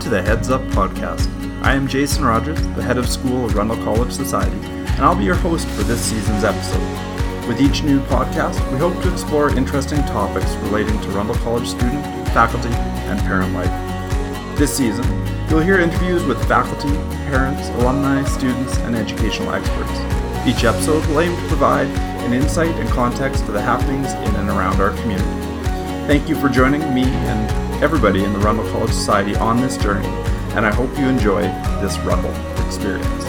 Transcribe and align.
to 0.00 0.08
the 0.08 0.22
Heads 0.22 0.48
Up 0.48 0.62
podcast. 0.68 1.28
I 1.62 1.74
am 1.74 1.86
Jason 1.86 2.24
Rogers, 2.24 2.58
the 2.74 2.82
head 2.82 2.96
of 2.96 3.06
school 3.06 3.44
of 3.44 3.54
Rundle 3.54 3.76
College 3.84 4.10
Society, 4.10 4.56
and 4.56 5.00
I'll 5.00 5.14
be 5.14 5.24
your 5.24 5.34
host 5.34 5.68
for 5.68 5.82
this 5.82 6.00
season's 6.00 6.42
episode. 6.42 7.46
With 7.46 7.60
each 7.60 7.82
new 7.82 8.00
podcast, 8.04 8.58
we 8.72 8.78
hope 8.78 8.94
to 9.02 9.12
explore 9.12 9.54
interesting 9.54 9.98
topics 10.04 10.54
relating 10.64 10.98
to 11.02 11.08
Rundle 11.10 11.34
College 11.36 11.68
student, 11.68 12.02
faculty, 12.28 12.70
and 12.70 13.20
parent 13.20 13.52
life. 13.52 13.68
This 14.58 14.74
season, 14.74 15.04
you'll 15.50 15.60
hear 15.60 15.78
interviews 15.78 16.24
with 16.24 16.42
faculty, 16.48 16.94
parents, 17.28 17.68
alumni, 17.80 18.24
students, 18.24 18.78
and 18.78 18.96
educational 18.96 19.52
experts. 19.52 20.00
Each 20.46 20.64
episode 20.64 21.04
will 21.08 21.20
aim 21.20 21.36
to 21.36 21.48
provide 21.48 21.88
an 22.24 22.32
insight 22.32 22.74
and 22.76 22.88
context 22.88 23.44
to 23.44 23.52
the 23.52 23.60
happenings 23.60 24.14
in 24.14 24.34
and 24.36 24.48
around 24.48 24.80
our 24.80 24.92
community. 25.02 25.28
Thank 26.06 26.26
you 26.26 26.36
for 26.36 26.48
joining 26.48 26.94
me 26.94 27.04
and 27.04 27.59
everybody 27.82 28.22
in 28.22 28.30
the 28.34 28.38
Rundle 28.40 28.70
College 28.72 28.90
Society 28.90 29.34
on 29.36 29.58
this 29.58 29.78
journey, 29.78 30.06
and 30.54 30.66
I 30.66 30.70
hope 30.70 30.90
you 30.98 31.08
enjoy 31.08 31.40
this 31.80 31.96
Rundle 32.00 32.30
experience. 32.66 33.24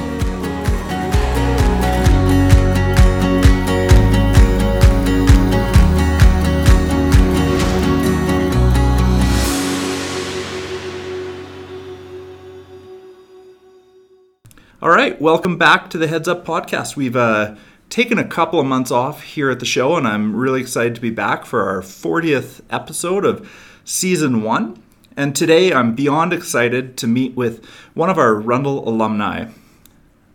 All 14.81 14.89
right, 14.89 15.21
welcome 15.21 15.57
back 15.57 15.89
to 15.91 15.97
the 15.97 16.07
Heads 16.07 16.27
Up 16.27 16.45
podcast. 16.45 16.97
We've 16.97 17.15
uh, 17.15 17.55
taken 17.89 18.17
a 18.17 18.27
couple 18.27 18.59
of 18.59 18.65
months 18.65 18.91
off 18.91 19.23
here 19.23 19.49
at 19.49 19.59
the 19.59 19.65
show, 19.65 19.95
and 19.95 20.05
I'm 20.05 20.35
really 20.35 20.59
excited 20.59 20.95
to 20.95 21.01
be 21.01 21.09
back 21.09 21.45
for 21.45 21.69
our 21.69 21.81
40th 21.81 22.59
episode 22.69 23.23
of 23.23 23.49
season 23.91 24.41
one. 24.41 24.81
And 25.17 25.35
today 25.35 25.73
I'm 25.73 25.93
beyond 25.95 26.31
excited 26.31 26.95
to 26.97 27.07
meet 27.07 27.35
with 27.35 27.63
one 27.93 28.09
of 28.09 28.17
our 28.17 28.33
Rundle 28.33 28.87
alumni. 28.87 29.49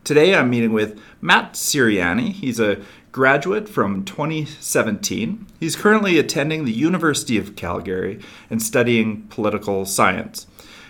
Today 0.05 0.35
I'm 0.35 0.51
meeting 0.51 0.73
with 0.73 1.01
Matt 1.23 1.55
Sirianni. 1.55 2.33
He's 2.33 2.61
a 2.61 2.83
graduate 3.13 3.67
from 3.67 4.05
2017. 4.05 5.47
He's 5.59 5.75
currently 5.75 6.19
attending 6.19 6.65
the 6.67 6.73
University 6.73 7.39
of 7.39 7.57
Calgary 7.57 8.21
and 8.51 8.63
studying 8.63 9.23
political 9.29 9.87
science. 9.87 10.47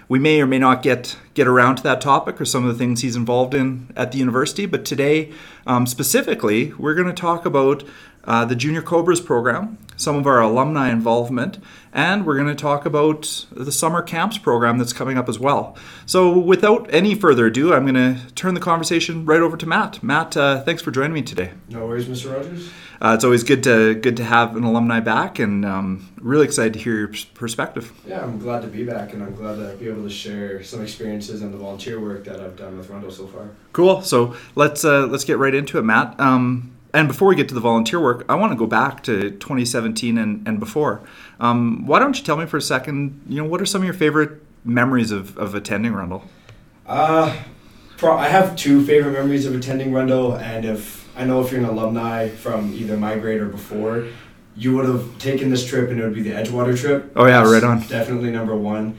We 0.09 0.19
may 0.19 0.41
or 0.41 0.47
may 0.47 0.59
not 0.59 0.83
get 0.83 1.17
get 1.35 1.47
around 1.47 1.77
to 1.77 1.83
that 1.83 2.01
topic 2.01 2.41
or 2.41 2.45
some 2.45 2.67
of 2.67 2.73
the 2.73 2.79
things 2.79 3.03
he's 3.03 3.17
involved 3.17 3.55
in 3.55 3.93
at 3.97 4.13
the 4.13 4.19
university, 4.19 4.67
but 4.67 4.85
today 4.85 5.33
um, 5.67 5.87
specifically 5.87 6.73
we're 6.75 6.95
going 6.95 7.09
to 7.09 7.13
talk 7.13 7.45
about 7.45 7.83
uh, 8.27 8.45
the 8.45 8.57
Junior 8.57 8.83
Cobras 8.83 9.21
program, 9.21 9.79
some 9.97 10.17
of 10.17 10.27
our 10.27 10.41
alumni 10.41 10.91
involvement, 10.91 11.59
and 11.93 12.27
we're 12.27 12.37
going 12.37 12.49
to 12.49 12.55
talk 12.55 12.85
about 12.85 13.47
the 13.53 13.71
summer 13.71 14.03
camps 14.03 14.37
program 14.37 14.79
that's 14.79 14.93
coming 14.93 15.17
up 15.17 15.29
as 15.29 15.39
well. 15.39 15.77
So, 16.07 16.37
without 16.37 16.93
any 16.93 17.15
further 17.15 17.47
ado, 17.47 17.73
I'm 17.73 17.87
going 17.87 17.95
to 17.95 18.35
turn 18.35 18.55
the 18.55 18.61
conversation 18.61 19.25
right 19.25 19.41
over 19.41 19.57
to 19.57 19.67
Matt. 19.67 20.03
Matt, 20.03 20.37
uh, 20.37 20.63
thanks 20.63 20.83
for 20.83 20.91
joining 20.91 21.15
me 21.15 21.23
today. 21.23 21.53
No 21.69 21.87
worries, 21.87 22.07
Mr. 22.07 22.35
Rogers. 22.35 22.71
Uh, 23.01 23.13
it's 23.15 23.25
always 23.25 23.45
good 23.45 23.63
to 23.63 23.95
good 23.95 24.17
to 24.17 24.25
have 24.25 24.57
an 24.57 24.65
alumni 24.65 25.01
back, 25.01 25.39
and 25.39 25.65
um, 25.65 26.09
really 26.21 26.45
excited 26.45 26.73
to 26.73 26.79
hear 26.79 26.97
your 26.97 27.11
perspective. 27.35 27.93
Yeah, 28.07 28.23
I'm 28.23 28.39
glad 28.39 28.63
to 28.63 28.69
be 28.69 28.85
back, 28.85 29.13
and 29.13 29.23
I'm 29.23 29.35
glad 29.35 29.57
to 29.57 29.77
be 29.77 29.89
able 29.89 30.03
to 30.03 30.11
share 30.11 30.63
some 30.63 30.83
experiences 30.83 31.43
and 31.43 31.53
the 31.53 31.59
volunteer 31.59 32.01
work 32.01 32.25
that 32.25 32.41
I've 32.41 32.57
done 32.57 32.79
with 32.79 32.89
Rundle 32.89 33.11
so 33.11 33.27
far. 33.27 33.51
Cool. 33.73 34.03
So 34.03 34.35
let's 34.55 34.85
uh, 34.85 35.07
let's 35.07 35.25
get 35.25 35.39
right 35.39 35.55
into 35.55 35.79
it, 35.79 35.83
Matt. 35.83 36.19
Um, 36.19 36.77
and 36.95 37.09
before 37.09 37.29
we 37.29 37.37
get 37.37 37.49
to 37.49 37.55
the 37.55 37.61
volunteer 37.61 38.01
work, 38.01 38.25
I 38.27 38.37
want 38.37 38.53
to 38.53 38.57
go 38.57 38.67
back 38.67 39.03
to 39.03 39.31
2017 39.33 40.17
and, 40.17 40.49
and 40.49 40.59
before. 40.59 41.03
Um, 41.39 41.85
why 41.87 41.99
don't 41.99 42.17
you 42.17 42.25
tell 42.25 42.39
me 42.39 42.47
for 42.47 42.57
a 42.57 42.63
second, 42.63 43.23
you 43.29 43.43
know, 43.43 43.47
what 43.47 43.61
are 43.61 43.67
some 43.67 43.83
of 43.83 43.85
your 43.85 43.93
favorite 43.93 44.41
memories 44.65 45.11
of, 45.11 45.37
of 45.37 45.55
attending 45.55 45.93
Rundle? 45.93 46.25
Uh, 46.87 47.37
pro- 47.99 48.17
I 48.17 48.29
have 48.29 48.57
two 48.57 48.83
favorite 48.87 49.13
memories 49.13 49.45
of 49.45 49.55
attending 49.55 49.93
Rundle, 49.93 50.37
and 50.37 50.65
if 50.65 51.06
I 51.17 51.25
know 51.25 51.41
if 51.43 51.51
you're 51.51 51.61
an 51.61 51.67
alumni 51.67 52.29
from 52.29 52.73
either 52.75 52.97
my 52.97 53.17
grade 53.19 53.41
or 53.41 53.47
before, 53.47 54.07
you 54.57 54.75
would 54.77 54.87
have 54.87 55.19
taken 55.19 55.51
this 55.51 55.67
trip 55.67 55.91
and 55.91 56.01
it 56.01 56.05
would 56.05 56.15
be 56.15 56.23
the 56.23 56.31
Edgewater 56.31 56.79
trip. 56.79 57.11
Oh 57.17 57.27
yeah, 57.27 57.43
right 57.51 57.63
on. 57.65 57.81
Definitely 57.89 58.31
number 58.31 58.55
one, 58.57 58.97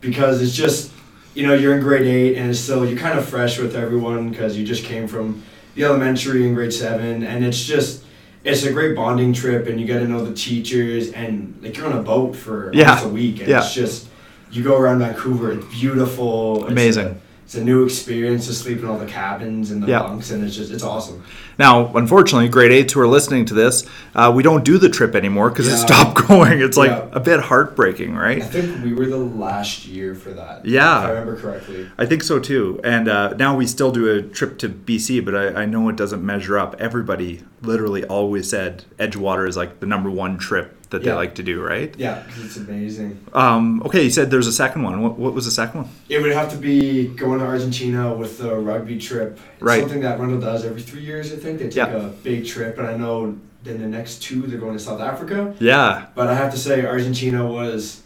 because 0.00 0.40
it's 0.42 0.54
just 0.54 0.92
you 1.34 1.46
know 1.46 1.54
you're 1.54 1.74
in 1.74 1.80
grade 1.80 2.06
eight 2.06 2.36
and 2.36 2.50
it's 2.50 2.58
still 2.60 2.84
you're 2.88 2.98
kind 2.98 3.18
of 3.18 3.26
fresh 3.28 3.58
with 3.58 3.76
everyone 3.76 4.30
because 4.30 4.56
you 4.56 4.64
just 4.64 4.84
came 4.84 5.06
from 5.06 5.42
the 5.74 5.84
elementary 5.84 6.46
in 6.46 6.54
grade 6.54 6.72
seven, 6.72 7.22
and 7.24 7.44
it's 7.44 7.62
just 7.64 8.04
it's 8.42 8.64
a 8.64 8.72
great 8.72 8.96
bonding 8.96 9.32
trip, 9.34 9.66
and 9.66 9.78
you 9.80 9.86
get 9.86 9.98
to 10.00 10.08
know 10.08 10.24
the 10.24 10.34
teachers, 10.34 11.12
and 11.12 11.58
like 11.62 11.76
you're 11.76 11.86
on 11.86 11.96
a 11.98 12.02
boat 12.02 12.34
for 12.34 12.70
Yeah. 12.74 12.88
almost 12.90 13.06
a 13.06 13.08
week, 13.10 13.40
and 13.40 13.48
Yeah. 13.48 13.58
it's 13.60 13.74
just 13.74 14.06
you 14.50 14.62
go 14.64 14.76
around 14.78 14.98
Vancouver, 14.98 15.52
it's 15.52 15.66
beautiful, 15.66 16.62
it's 16.64 16.72
Amazing. 16.72 17.06
a- 17.06 17.16
It's 17.50 17.56
a 17.56 17.64
new 17.64 17.82
experience 17.82 18.46
to 18.46 18.54
sleep 18.54 18.78
in 18.78 18.84
all 18.84 18.96
the 18.96 19.06
cabins 19.06 19.72
and 19.72 19.82
the 19.82 19.88
Yeah. 19.88 20.02
bunks, 20.04 20.30
and 20.30 20.44
it's 20.44 20.54
just 20.54 20.70
it's 20.70 20.84
awesome. 20.84 21.24
Now, 21.58 21.90
unfortunately, 21.96 22.48
grade 22.48 22.70
eights 22.70 22.92
who 22.92 23.00
are 23.00 23.08
listening 23.08 23.44
to 23.46 23.54
this, 23.54 23.84
uh, 24.14 24.30
we 24.32 24.44
don't 24.44 24.64
do 24.64 24.78
the 24.78 24.88
trip 24.88 25.16
anymore 25.16 25.50
because 25.50 25.66
it 25.66 25.76
stopped 25.76 26.14
going. 26.28 26.60
It's 26.60 26.76
like 26.76 26.92
Yeah. 26.92 27.06
a 27.10 27.18
bit 27.18 27.40
heartbreaking, 27.40 28.14
right? 28.14 28.40
I 28.40 28.46
think 28.46 28.84
we 28.84 28.92
were 28.94 29.06
the 29.06 29.16
last 29.16 29.84
year 29.84 30.14
for 30.14 30.30
that. 30.30 30.64
Yeah. 30.64 31.00
if 31.00 31.04
I 31.06 31.10
remember 31.10 31.40
correctly. 31.40 31.88
I 31.98 32.06
think 32.06 32.22
so 32.22 32.38
too. 32.38 32.78
And 32.84 33.08
uh, 33.08 33.30
now 33.36 33.56
we 33.56 33.66
still 33.66 33.90
do 33.90 34.08
a 34.08 34.22
trip 34.22 34.56
to 34.58 34.68
BC, 34.68 35.24
but 35.24 35.34
I, 35.34 35.62
I 35.62 35.66
know 35.66 35.88
it 35.88 35.96
doesn't 35.96 36.24
measure 36.24 36.56
up. 36.56 36.76
Everybody 36.78 37.40
literally 37.62 38.04
always 38.04 38.48
said 38.48 38.84
Edgewater 38.96 39.48
is 39.48 39.56
like 39.56 39.80
the 39.80 39.86
number 39.86 40.08
one 40.08 40.38
trip 40.38 40.76
that 40.90 41.02
they 41.02 41.10
Yeah. 41.10 41.14
like 41.16 41.34
to 41.36 41.42
do, 41.42 41.60
right? 41.62 41.94
Yeah, 41.96 42.22
'cause 42.28 42.44
it's 42.44 42.56
amazing. 42.56 43.18
Um, 43.32 43.82
okay, 43.86 44.02
you 44.04 44.10
said 44.10 44.30
there's 44.30 44.46
a 44.46 44.52
second 44.52 44.82
one. 44.82 45.00
What, 45.02 45.18
what 45.18 45.32
was 45.34 45.44
the 45.44 45.50
second 45.50 45.82
one? 45.82 45.90
It 46.08 46.20
would 46.20 46.32
have 46.32 46.50
to 46.50 46.56
be 46.56 47.06
going 47.08 47.38
to 47.40 47.46
Argentina 47.46 48.12
with 48.14 48.38
the 48.38 48.54
rugby 48.54 48.98
trip. 48.98 49.38
It's 49.54 49.62
Right. 49.62 49.80
something 49.80 50.02
that 50.02 50.18
Rundle 50.20 50.40
does 50.40 50.64
every 50.64 50.82
three 50.82 51.02
years, 51.02 51.32
I 51.32 51.36
think. 51.36 51.58
They 51.58 51.64
take 51.66 51.76
Yeah. 51.76 51.96
a 51.96 52.08
big 52.08 52.44
trip, 52.46 52.78
and 52.78 52.86
I 52.86 52.96
know 52.96 53.34
then 53.64 53.80
the 53.80 53.86
next 53.86 54.22
two 54.22 54.42
they're 54.42 54.58
going 54.58 54.72
to 54.76 54.82
South 54.82 55.00
Africa. 55.00 55.54
Yeah, 55.60 56.06
But 56.14 56.26
I 56.28 56.34
have 56.34 56.50
to 56.52 56.58
say, 56.58 56.84
Argentina 56.84 57.46
was. 57.46 58.00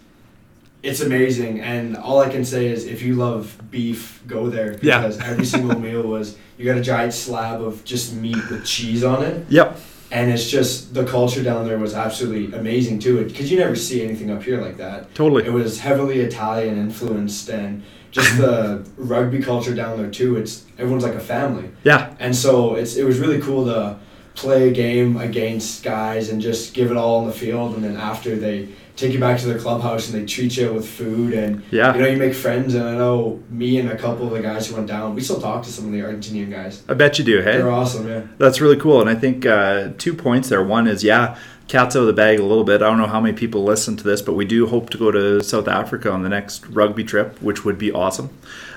It's 0.83 1.01
amazing, 1.01 1.61
and 1.61 1.97
all 1.97 2.19
I 2.21 2.29
can 2.29 2.45
say 2.45 2.67
is 2.67 2.85
if 2.85 3.01
you 3.03 3.15
love 3.15 3.57
beef, 3.71 4.21
go 4.27 4.51
there 4.51 4.77
Yeah. 4.83 5.01
because 5.01 5.19
every 5.19 5.47
single 5.47 5.79
meal 5.81 6.03
was 6.03 6.37
you 6.59 6.67
got 6.67 6.77
a 6.77 6.83
giant 6.83 7.15
slab 7.15 7.63
of 7.63 7.83
just 7.87 8.15
meat 8.15 8.37
with 8.51 8.67
cheese 8.67 9.03
on 9.03 9.23
it, 9.23 9.47
yep, 9.49 9.81
and 10.15 10.31
it's 10.31 10.49
just 10.49 10.95
the 10.95 11.05
culture 11.05 11.43
down 11.43 11.67
there 11.67 11.77
was 11.79 11.93
absolutely 11.93 12.57
amazing 12.57 13.01
too. 13.01 13.25
Because 13.25 13.51
you 13.51 13.59
never 13.59 13.75
see 13.75 14.03
anything 14.05 14.31
up 14.31 14.43
here 14.45 14.61
like 14.61 14.77
that. 14.77 15.13
totally. 15.15 15.45
It 15.45 15.53
was 15.53 15.81
heavily 15.81 16.21
Italian 16.21 16.79
influenced 16.79 17.49
and 17.49 17.83
just 18.13 18.39
the 18.39 18.87
rugby 18.97 19.41
culture 19.43 19.75
down 19.75 19.99
there 19.99 20.11
too. 20.11 20.37
It's 20.37 20.65
everyone's 20.79 21.03
like 21.03 21.15
a 21.17 21.21
family, 21.21 21.69
Yeah, 21.83 22.15
and 22.21 22.35
so 22.35 22.77
it's 22.77 22.95
it 22.97 23.05
was 23.05 23.19
really 23.19 23.41
cool 23.41 23.65
to 23.67 23.99
play 24.37 24.69
a 24.69 24.73
game 24.73 25.17
against 25.17 25.83
guys 25.83 26.29
and 26.31 26.41
just 26.41 26.75
give 26.75 26.91
it 26.93 26.97
all 26.97 27.17
on 27.21 27.27
the 27.27 27.33
field, 27.33 27.75
and 27.75 27.83
then 27.85 27.97
after 27.97 28.37
they 28.37 28.69
take 28.97 29.13
you 29.13 29.19
back 29.19 29.41
to 29.41 29.47
the 29.47 29.59
clubhouse 29.59 30.09
and 30.09 30.21
they 30.21 30.27
treat 30.27 30.57
you 30.57 30.73
with 30.73 30.89
food 30.89 31.35
and 31.35 31.63
yeah. 31.71 31.95
you 31.95 32.01
know 32.01 32.07
you 32.07 32.17
make 32.17 32.35
friends. 32.35 32.75
And 32.75 32.87
I 32.87 32.95
know 32.97 33.43
me 33.51 33.79
and 33.79 33.91
a 33.91 33.97
couple 33.97 34.27
of 34.27 34.33
the 34.33 34.41
guys 34.41 34.69
who 34.69 34.77
went 34.77 34.87
down, 34.87 35.15
we 35.15 35.21
still 35.21 35.41
talk 35.41 35.65
to 35.65 35.71
some 35.71 35.87
of 35.87 35.93
the 35.93 36.01
Argentinian 36.01 36.51
guys. 36.51 36.83
I 36.89 36.95
bet 36.95 37.19
you 37.19 37.25
do. 37.25 37.39
Hey, 37.39 37.59
They're 37.59 37.71
awesome, 37.71 38.09
yeah. 38.09 38.23
That's 38.39 38.61
really 38.61 38.77
cool. 38.77 39.01
And 39.01 39.11
I 39.11 39.15
think 39.15 39.47
uh, 39.47 39.91
two 39.99 40.15
points 40.15 40.49
there. 40.49 40.63
One 40.63 40.87
is, 40.87 41.03
yeah, 41.03 41.37
cat's 41.67 41.97
out 41.97 42.01
of 42.01 42.07
the 42.07 42.13
bag 42.13 42.39
a 42.39 42.45
little 42.45 42.65
bit. 42.65 42.83
I 42.83 42.87
don't 42.87 42.99
know 42.99 43.07
how 43.07 43.21
many 43.21 43.37
people 43.37 43.65
listen 43.65 43.97
to 43.97 44.05
this, 44.05 44.23
but 44.23 44.35
we 44.35 44.45
do 44.45 44.67
hope 44.67 44.91
to 44.91 44.99
go 44.99 45.11
to 45.11 45.43
South 45.43 45.67
Africa 45.67 46.11
on 46.11 46.23
the 46.23 46.29
next 46.29 46.67
rugby 46.69 47.05
trip, 47.05 47.41
which 47.43 47.65
would 47.65 47.79
be 47.79 47.91
awesome. 47.91 48.31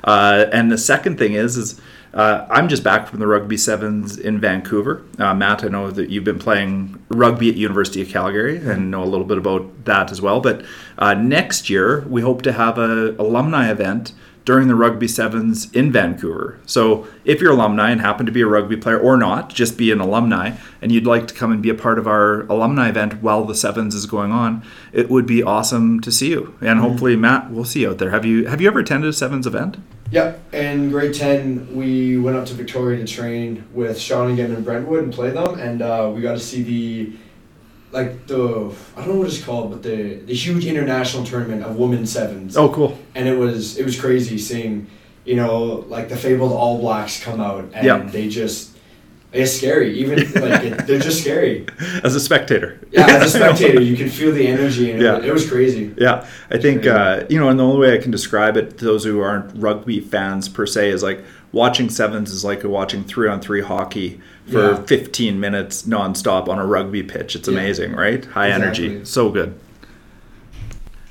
Uh, 0.03 0.45
and 0.51 0.71
the 0.71 0.77
second 0.77 1.17
thing 1.17 1.33
is, 1.33 1.57
is 1.57 1.79
uh, 2.13 2.45
I'm 2.49 2.67
just 2.67 2.83
back 2.83 3.07
from 3.07 3.19
the 3.19 3.27
rugby 3.27 3.57
sevens 3.57 4.17
in 4.17 4.39
Vancouver. 4.39 5.03
Uh, 5.19 5.33
Matt, 5.33 5.63
I 5.63 5.67
know 5.67 5.91
that 5.91 6.09
you've 6.09 6.23
been 6.23 6.39
playing 6.39 7.03
rugby 7.09 7.49
at 7.49 7.55
University 7.55 8.01
of 8.01 8.09
Calgary 8.09 8.57
and 8.57 8.89
know 8.91 9.03
a 9.03 9.05
little 9.05 9.25
bit 9.25 9.37
about 9.37 9.85
that 9.85 10.11
as 10.11 10.21
well. 10.21 10.39
But 10.41 10.63
uh, 10.97 11.13
next 11.13 11.69
year 11.69 12.01
we 12.07 12.21
hope 12.21 12.41
to 12.43 12.53
have 12.53 12.77
an 12.77 13.17
alumni 13.19 13.69
event 13.69 14.13
during 14.47 14.69
the 14.69 14.75
rugby 14.75 15.09
sevens 15.09 15.69
in 15.73 15.91
Vancouver. 15.91 16.57
So 16.65 17.05
if 17.25 17.41
you're 17.41 17.51
alumni 17.51 17.91
and 17.91 17.99
happen 17.99 18.25
to 18.27 18.31
be 18.31 18.39
a 18.39 18.47
rugby 18.47 18.77
player 18.77 18.97
or 18.97 19.17
not, 19.17 19.49
just 19.49 19.77
be 19.77 19.91
an 19.91 19.99
alumni, 19.99 20.55
and 20.81 20.89
you'd 20.89 21.05
like 21.05 21.27
to 21.27 21.33
come 21.33 21.51
and 21.51 21.61
be 21.61 21.69
a 21.69 21.75
part 21.75 21.99
of 21.99 22.07
our 22.07 22.43
alumni 22.43 22.87
event 22.87 23.21
while 23.21 23.43
the 23.43 23.53
sevens 23.53 23.93
is 23.93 24.05
going 24.05 24.31
on, 24.31 24.63
it 24.93 25.09
would 25.09 25.25
be 25.25 25.43
awesome 25.43 25.99
to 25.99 26.13
see 26.13 26.29
you. 26.29 26.57
And 26.61 26.79
hopefully, 26.79 27.17
Matt, 27.17 27.51
we'll 27.51 27.65
see 27.65 27.81
you 27.81 27.89
out 27.89 27.97
there. 27.97 28.11
Have 28.11 28.23
you 28.23 28.45
have 28.45 28.61
you 28.61 28.69
ever 28.69 28.79
attended 28.79 29.09
a 29.09 29.13
sevens 29.13 29.45
event? 29.45 29.75
Yep. 30.11 30.53
In 30.53 30.89
grade 30.89 31.13
10, 31.13 31.75
we 31.75 32.17
went 32.17 32.37
up 32.37 32.45
to 32.47 32.53
Victoria 32.53 33.05
to 33.05 33.11
train 33.11 33.65
with 33.73 33.97
Shawnigan 33.97 34.55
and 34.55 34.63
Brentwood 34.63 35.03
and 35.03 35.13
play 35.13 35.31
them, 35.31 35.59
and 35.59 35.81
uh, 35.81 36.11
we 36.15 36.21
got 36.21 36.33
to 36.33 36.39
see 36.39 36.63
the, 36.63 37.13
like 37.91 38.25
the, 38.27 38.73
I 38.95 39.01
don't 39.01 39.09
know 39.15 39.19
what 39.19 39.27
it's 39.27 39.43
called, 39.43 39.71
but 39.71 39.83
the, 39.83 40.15
the 40.15 40.33
huge 40.33 40.65
international 40.65 41.25
tournament 41.25 41.63
of 41.63 41.75
women's 41.75 42.11
sevens. 42.11 42.55
Oh, 42.55 42.69
cool. 42.69 42.97
And 43.15 43.27
it 43.27 43.37
was 43.37 43.77
it 43.77 43.83
was 43.85 43.99
crazy 43.99 44.37
seeing, 44.37 44.87
you 45.25 45.35
know, 45.35 45.85
like 45.89 46.07
the 46.07 46.15
fabled 46.15 46.53
All 46.53 46.79
Blacks 46.79 47.21
come 47.21 47.41
out 47.41 47.65
and 47.73 47.85
Yep. 47.85 48.11
they 48.11 48.29
just 48.29 48.76
it's 49.33 49.51
scary. 49.57 49.97
Even 49.99 50.19
like 50.41 50.63
it, 50.63 50.87
they're 50.87 50.99
just 50.99 51.21
scary. 51.21 51.65
As 52.03 52.15
a 52.15 52.19
spectator. 52.19 52.79
Yeah, 52.91 53.05
as 53.07 53.33
a 53.35 53.37
spectator, 53.37 53.81
you 53.81 53.95
can 53.97 54.09
feel 54.09 54.31
the 54.31 54.47
energy, 54.47 54.91
and 54.91 55.01
Yeah. 55.01 55.17
it, 55.17 55.25
it 55.25 55.33
was 55.33 55.49
crazy. 55.49 55.93
Yeah, 55.97 56.25
I 56.49 56.57
think 56.57 56.85
uh, 56.87 57.25
you 57.29 57.39
know, 57.39 57.49
and 57.49 57.59
the 57.59 57.63
only 57.65 57.79
way 57.79 57.93
I 57.93 58.01
can 58.01 58.11
describe 58.11 58.57
it 58.57 58.77
to 58.79 58.85
those 58.85 59.03
who 59.03 59.19
aren't 59.21 59.55
rugby 59.61 59.99
fans 59.99 60.47
per 60.49 60.65
se 60.65 60.89
is 60.89 61.03
like 61.03 61.23
watching 61.51 61.89
sevens 61.89 62.31
is 62.31 62.43
like 62.43 62.63
watching 62.63 63.03
three 63.03 63.27
on 63.29 63.39
three 63.41 63.61
hockey 63.61 64.19
for 64.51 64.71
Yeah. 64.71 64.83
15 64.83 65.39
minutes 65.39 65.83
nonstop 65.83 66.47
on 66.47 66.57
a 66.59 66.65
rugby 66.65 67.03
pitch. 67.03 67.35
It's 67.35 67.47
Yeah. 67.47 67.53
amazing, 67.53 67.93
right? 67.93 68.23
High 68.25 68.49
energy, 68.51 69.03
so 69.05 69.29
good. 69.29 69.59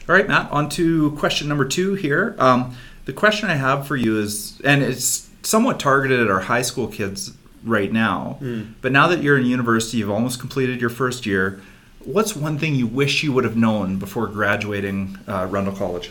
All 0.09 0.15
right, 0.15 0.29
Matt. 0.29 0.51
On 0.53 0.69
to 0.71 1.11
question 1.13 1.49
number 1.49 1.65
two 1.65 1.95
here. 1.95 2.35
Um, 2.39 2.75
the 3.07 3.13
question 3.13 3.51
I 3.51 3.55
have 3.57 3.87
for 3.87 3.97
you 3.97 4.19
is, 4.21 4.61
and 4.65 4.83
it's 4.83 5.29
somewhat 5.43 5.81
targeted 5.81 6.21
at 6.21 6.31
our 6.31 6.41
high 6.41 6.63
school 6.63 6.87
kids 6.89 7.33
right 7.65 7.93
now. 7.93 8.39
But 8.81 8.93
now 8.93 9.09
that 9.09 9.23
you're 9.23 9.39
in 9.39 9.47
university, 9.47 9.99
you've 9.99 10.11
almost 10.11 10.41
completed 10.41 10.81
your 10.81 10.91
first 10.91 11.27
year. 11.27 11.61
What's 12.05 12.37
one 12.37 12.59
thing 12.59 12.75
you 12.75 12.87
wish 12.87 13.23
you 13.23 13.33
would 13.33 13.45
have 13.45 13.57
known 13.57 13.99
before 13.99 14.29
graduating 14.29 15.19
uh, 15.27 15.47
Rundle 15.51 15.75
College? 15.75 16.11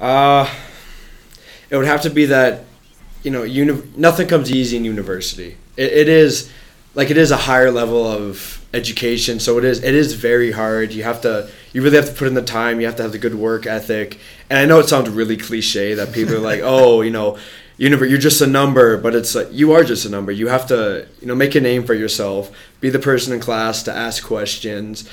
Uh, 0.00 0.48
it 1.70 1.76
would 1.76 1.86
have 1.86 2.02
to 2.02 2.10
be 2.10 2.26
that, 2.26 2.64
you 3.22 3.30
know, 3.30 3.42
uni- 3.42 3.82
nothing 3.96 4.28
comes 4.28 4.50
easy 4.50 4.76
in 4.76 4.84
university. 4.84 5.56
It, 5.76 5.92
it 5.92 6.08
is 6.08 6.50
like 6.94 7.10
it 7.10 7.16
is 7.16 7.30
a 7.30 7.36
higher 7.36 7.70
level 7.70 8.06
of 8.06 8.64
education, 8.74 9.40
so 9.40 9.58
it 9.58 9.64
is 9.64 9.82
it 9.82 9.94
is 9.94 10.14
very 10.14 10.52
hard. 10.52 10.92
You 10.92 11.04
have 11.04 11.20
to 11.22 11.48
you 11.72 11.82
really 11.82 11.96
have 11.96 12.08
to 12.08 12.12
put 12.12 12.28
in 12.28 12.34
the 12.34 12.42
time. 12.42 12.80
You 12.80 12.86
have 12.86 12.96
to 12.96 13.02
have 13.02 13.12
the 13.12 13.18
good 13.18 13.34
work 13.34 13.66
ethic. 13.66 14.18
And 14.50 14.58
I 14.58 14.64
know 14.66 14.78
it 14.80 14.88
sounds 14.88 15.08
really 15.08 15.36
cliche 15.36 15.94
that 15.94 16.12
people 16.12 16.34
are 16.34 16.40
like, 16.40 16.60
oh, 16.62 17.00
you 17.00 17.10
know, 17.10 17.38
univer- 17.88 18.08
you're 18.08 18.18
just 18.30 18.40
a 18.40 18.46
number, 18.46 18.96
but 19.04 19.12
it's 19.14 19.34
like 19.34 19.48
you 19.50 19.72
are 19.72 19.84
just 19.92 20.04
a 20.06 20.08
number. 20.16 20.32
You 20.32 20.48
have 20.48 20.66
to 20.68 21.06
you 21.20 21.26
know 21.28 21.34
make 21.34 21.54
a 21.54 21.60
name 21.60 21.82
for 21.84 21.94
yourself. 21.94 22.50
Be 22.80 22.90
the 22.90 22.98
person 23.10 23.32
in 23.34 23.40
class 23.40 23.82
to 23.84 23.92
ask 24.06 24.24
questions 24.24 25.08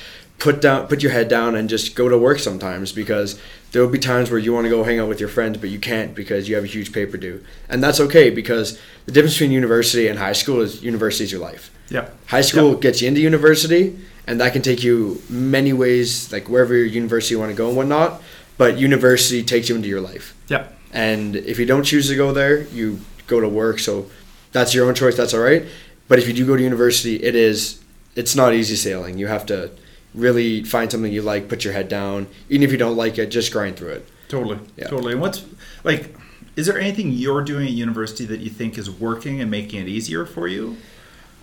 put 0.47 0.61
down 0.61 0.87
put 0.87 1.03
your 1.03 1.11
head 1.11 1.27
down 1.27 1.53
and 1.53 1.67
just 1.67 1.95
go 1.95 2.07
to 2.07 2.17
work 2.17 2.39
sometimes 2.39 2.93
because 2.93 3.37
there 3.73 3.81
will 3.81 3.89
be 3.91 3.99
times 3.99 4.31
where 4.31 4.39
you 4.39 4.53
want 4.53 4.63
to 4.63 4.69
go 4.69 4.85
hang 4.85 4.97
out 4.97 5.09
with 5.09 5.19
your 5.19 5.27
friends 5.27 5.57
but 5.57 5.69
you 5.69 5.77
can't 5.77 6.15
because 6.15 6.47
you 6.47 6.55
have 6.55 6.63
a 6.63 6.67
huge 6.77 6.93
paper 6.93 7.17
due 7.17 7.43
and 7.67 7.83
that's 7.83 7.99
okay 7.99 8.29
because 8.29 8.79
the 9.05 9.11
difference 9.11 9.33
between 9.35 9.51
university 9.51 10.07
and 10.07 10.17
high 10.17 10.31
school 10.41 10.61
is 10.61 10.81
university 10.81 11.25
is 11.25 11.31
your 11.33 11.41
life 11.41 11.63
Yeah. 11.89 12.07
high 12.27 12.39
school 12.51 12.75
gets 12.75 13.01
you 13.01 13.09
into 13.09 13.19
university 13.19 13.99
and 14.27 14.39
that 14.39 14.53
can 14.53 14.61
take 14.61 14.81
you 14.81 15.21
many 15.29 15.73
ways 15.73 16.31
like 16.31 16.47
wherever 16.47 16.73
your 16.73 16.85
university 16.85 17.33
you 17.35 17.39
want 17.39 17.51
to 17.51 17.57
go 17.57 17.67
and 17.67 17.75
whatnot 17.75 18.21
but 18.57 18.77
university 18.77 19.43
takes 19.43 19.67
you 19.67 19.75
into 19.75 19.89
your 19.89 19.99
life 19.99 20.33
Yeah. 20.47 20.67
And 20.93 21.35
if 21.35 21.59
you 21.59 21.65
don't 21.65 21.83
choose 21.83 22.07
to 22.07 22.15
go 22.15 22.31
there 22.31 22.63
you 22.63 22.99
go 23.27 23.39
to 23.39 23.49
work 23.49 23.79
so 23.79 24.09
that's 24.51 24.73
your 24.73 24.87
own 24.87 24.95
choice 24.95 25.15
that's 25.15 25.33
all 25.33 25.39
right 25.41 25.65
but 26.07 26.19
if 26.19 26.27
you 26.27 26.33
do 26.33 26.45
go 26.45 26.55
to 26.55 26.63
university 26.63 27.15
it 27.23 27.35
is 27.35 27.81
it's 28.15 28.35
not 28.35 28.53
easy 28.53 28.75
sailing 28.75 29.17
you 29.17 29.27
have 29.27 29.45
to 29.45 29.69
really 30.15 30.63
find 30.63 30.91
something 30.91 31.11
you 31.11 31.21
like 31.21 31.47
put 31.47 31.63
your 31.63 31.73
head 31.73 31.87
down 31.87 32.27
even 32.49 32.63
if 32.63 32.71
you 32.71 32.77
don't 32.77 32.97
like 32.97 33.17
it 33.17 33.27
just 33.27 33.51
grind 33.51 33.77
through 33.77 33.91
it 33.91 34.07
Totally. 34.29 34.59
Yeah. 34.77 34.87
Totally. 34.87 35.13
And 35.13 35.21
what's 35.21 35.43
like? 35.83 36.15
Is 36.55 36.67
there 36.67 36.79
anything 36.79 37.11
you're 37.11 37.43
doing 37.43 37.67
at 37.67 37.73
university 37.73 38.25
that 38.25 38.39
you 38.39 38.49
think 38.49 38.77
is 38.77 38.89
working 38.89 39.41
and 39.41 39.49
making 39.49 39.81
it 39.81 39.87
easier 39.87 40.25
for 40.25 40.47
you? 40.47 40.77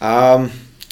Um, 0.00 0.50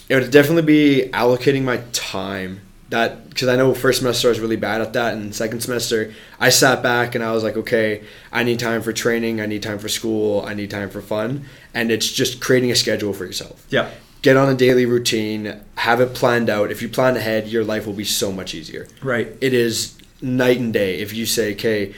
it 0.08 0.14
would 0.14 0.30
definitely 0.30 0.62
be 0.62 1.10
allocating 1.12 1.62
my 1.62 1.82
time. 1.92 2.60
That 2.90 3.28
because 3.30 3.48
I 3.48 3.56
know 3.56 3.72
first 3.74 3.98
semester 4.00 4.28
I 4.28 4.30
was 4.30 4.40
really 4.40 4.56
bad 4.56 4.80
at 4.80 4.92
that, 4.92 5.14
and 5.14 5.34
second 5.34 5.60
semester 5.60 6.12
I 6.38 6.50
sat 6.50 6.82
back 6.82 7.14
and 7.14 7.24
I 7.24 7.32
was 7.32 7.42
like, 7.42 7.56
okay, 7.56 8.02
I 8.30 8.44
need 8.44 8.58
time 8.60 8.82
for 8.82 8.92
training, 8.92 9.40
I 9.40 9.46
need 9.46 9.62
time 9.62 9.78
for 9.78 9.88
school, 9.88 10.44
I 10.46 10.54
need 10.54 10.70
time 10.70 10.90
for 10.90 11.00
fun, 11.00 11.46
and 11.72 11.90
it's 11.90 12.10
just 12.10 12.40
creating 12.40 12.70
a 12.70 12.76
schedule 12.76 13.12
for 13.12 13.24
yourself. 13.24 13.66
Yeah. 13.70 13.90
Get 14.22 14.36
on 14.36 14.48
a 14.48 14.54
daily 14.54 14.86
routine, 14.86 15.60
have 15.76 16.00
it 16.00 16.14
planned 16.14 16.48
out. 16.48 16.70
If 16.70 16.82
you 16.82 16.88
plan 16.88 17.16
ahead, 17.16 17.48
your 17.48 17.64
life 17.64 17.86
will 17.86 17.92
be 17.94 18.04
so 18.04 18.30
much 18.32 18.54
easier. 18.54 18.86
Right. 19.02 19.28
It 19.40 19.52
is 19.54 19.98
night 20.22 20.58
and 20.58 20.72
day. 20.72 21.00
If 21.00 21.12
you 21.14 21.26
say, 21.26 21.52
okay, 21.54 21.94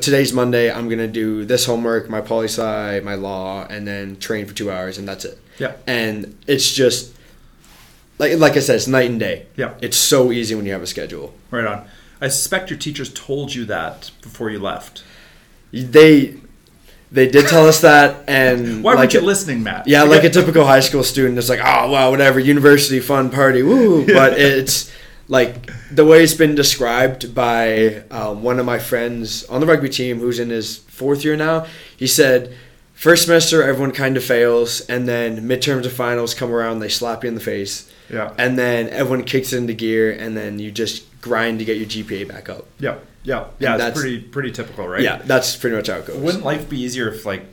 today's 0.00 0.32
Monday, 0.32 0.70
I'm 0.70 0.88
gonna 0.88 1.08
do 1.08 1.44
this 1.44 1.66
homework, 1.66 2.10
my 2.10 2.20
poli 2.20 2.46
sci, 2.46 3.00
my 3.04 3.14
law, 3.14 3.66
and 3.68 3.86
then 3.86 4.16
train 4.18 4.46
for 4.46 4.54
two 4.54 4.70
hours, 4.70 4.98
and 4.98 5.06
that's 5.08 5.24
it 5.24 5.38
Yeah. 5.58 5.72
and 5.86 6.36
it's 6.46 6.72
just 6.72 7.14
like 8.18 8.38
like 8.38 8.56
I 8.56 8.60
said, 8.60 8.76
it's 8.76 8.86
night 8.86 9.10
and 9.10 9.20
day. 9.20 9.46
Yeah. 9.56 9.74
It's 9.80 9.96
so 9.96 10.32
easy 10.32 10.54
when 10.54 10.66
you 10.66 10.72
have 10.72 10.82
a 10.82 10.86
schedule. 10.86 11.34
Right 11.50 11.66
on. 11.66 11.86
I 12.20 12.28
suspect 12.28 12.70
your 12.70 12.78
teachers 12.78 13.12
told 13.12 13.54
you 13.54 13.64
that 13.66 14.10
before 14.22 14.50
you 14.50 14.58
left. 14.58 15.04
They 15.72 16.36
they 17.12 17.28
did 17.28 17.46
tell 17.48 17.66
us 17.68 17.80
that, 17.82 18.24
and 18.26 18.82
Why 18.82 18.92
like 18.92 18.98
weren't 18.98 19.14
you 19.14 19.20
listening, 19.20 19.62
Matt? 19.62 19.86
Yeah, 19.86 20.02
like 20.14 20.24
a 20.24 20.30
typical 20.30 20.64
high 20.64 20.80
school 20.80 21.04
student, 21.04 21.38
it's 21.38 21.48
like, 21.48 21.60
oh 21.60 21.90
wow, 21.90 22.10
whatever, 22.10 22.40
university 22.40 23.00
fun 23.00 23.30
party, 23.30 23.62
woo. 23.62 24.06
But 24.12 24.38
it's 24.38 24.90
like 25.28 25.70
the 25.90 26.04
way 26.04 26.22
it's 26.22 26.34
been 26.34 26.54
described 26.54 27.34
by 27.34 28.02
um, 28.10 28.42
one 28.42 28.58
of 28.58 28.66
my 28.66 28.78
friends 28.78 29.44
on 29.44 29.60
the 29.60 29.66
rugby 29.66 29.88
team, 29.88 30.20
who's 30.20 30.38
in 30.38 30.50
his 30.50 30.78
fourth 30.78 31.24
year 31.24 31.36
now. 31.36 31.66
He 31.96 32.06
said, 32.06 32.56
first 32.96 33.24
semester 33.26 33.62
everyone 33.62 33.92
kind 33.92 34.16
of 34.16 34.24
fails, 34.24 34.80
and 34.88 35.06
then 35.06 35.46
midterms 35.48 35.84
and 35.84 35.92
finals 35.92 36.34
come 36.34 36.50
around, 36.50 36.80
they 36.80 36.88
slap 36.88 37.22
you 37.22 37.28
in 37.28 37.34
the 37.34 37.40
face. 37.40 37.92
Yeah. 38.08 38.32
and 38.38 38.56
then 38.56 38.88
everyone 38.90 39.24
kicks 39.24 39.52
into 39.52 39.72
gear, 39.74 40.12
and 40.12 40.36
then 40.36 40.58
you 40.60 40.70
just 40.70 41.04
grind 41.20 41.58
to 41.58 41.64
get 41.64 41.76
your 41.76 41.86
GPA 41.86 42.28
back 42.28 42.48
up. 42.48 42.66
Yeah. 42.78 42.98
Yeah. 43.24 43.46
Yeah. 43.58 43.74
It's 43.74 43.82
that's- 43.82 44.00
pretty 44.00 44.20
pretty 44.20 44.52
typical, 44.52 44.86
right? 44.86 45.02
Yeah, 45.02 45.16
that's 45.24 45.56
pretty 45.56 45.74
much 45.76 45.88
how 45.88 45.96
it 45.96 46.06
goes. 46.06 46.16
Wouldn't 46.16 46.44
life 46.44 46.68
be 46.70 46.80
easier 46.80 47.08
if 47.08 47.26
like 47.26 47.44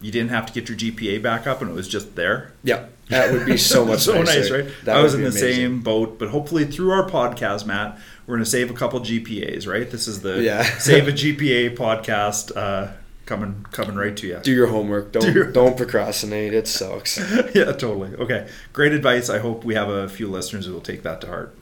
you 0.00 0.12
didn't 0.12 0.30
have 0.30 0.46
to 0.46 0.52
get 0.52 0.68
your 0.68 0.78
GPA 0.78 1.20
back 1.20 1.48
up 1.48 1.60
and 1.60 1.68
it 1.70 1.74
was 1.74 1.88
just 1.88 2.14
there? 2.14 2.52
yeah, 2.62 2.86
that 3.08 3.32
would 3.32 3.44
be 3.44 3.56
so 3.56 3.84
much 3.90 3.98
so 4.00 4.22
nicer. 4.22 4.40
nice, 4.40 4.50
right? 4.52 4.74
That 4.84 4.96
I 4.98 5.02
was 5.02 5.14
in 5.14 5.22
the 5.22 5.30
amazing. 5.30 5.54
same 5.54 5.80
boat, 5.80 6.20
but 6.20 6.28
hopefully 6.28 6.64
through 6.66 6.92
our 6.92 7.10
podcast, 7.10 7.66
Matt, 7.66 7.98
we're 8.28 8.36
going 8.36 8.44
to 8.44 8.48
save 8.50 8.70
a 8.70 8.74
couple 8.74 9.00
GPAs, 9.00 9.66
right? 9.66 9.90
This 9.90 10.06
is 10.06 10.20
the 10.22 10.40
Yeah. 10.40 10.62
save 10.78 11.08
a 11.08 11.12
GPA 11.20 11.76
podcast 11.76 12.56
uh, 12.56 12.92
coming 13.28 13.64
coming 13.70 13.94
right 13.94 14.16
to 14.16 14.26
you. 14.26 14.40
Do 14.42 14.50
your 14.52 14.66
homework. 14.68 15.12
Don't 15.12 15.22
Do 15.22 15.32
your- 15.32 15.52
don't 15.60 15.76
procrastinate. 15.76 16.52
It 16.54 16.66
sucks. 16.66 17.18
yeah, 17.54 17.72
totally. 17.72 18.14
Okay, 18.16 18.48
great 18.72 18.92
advice. 18.92 19.28
I 19.30 19.38
hope 19.38 19.64
we 19.64 19.74
have 19.74 19.88
a 19.88 20.08
few 20.08 20.26
listeners 20.28 20.66
who 20.66 20.72
will 20.72 20.80
take 20.80 21.02
that 21.02 21.20
to 21.20 21.26
heart. 21.28 21.54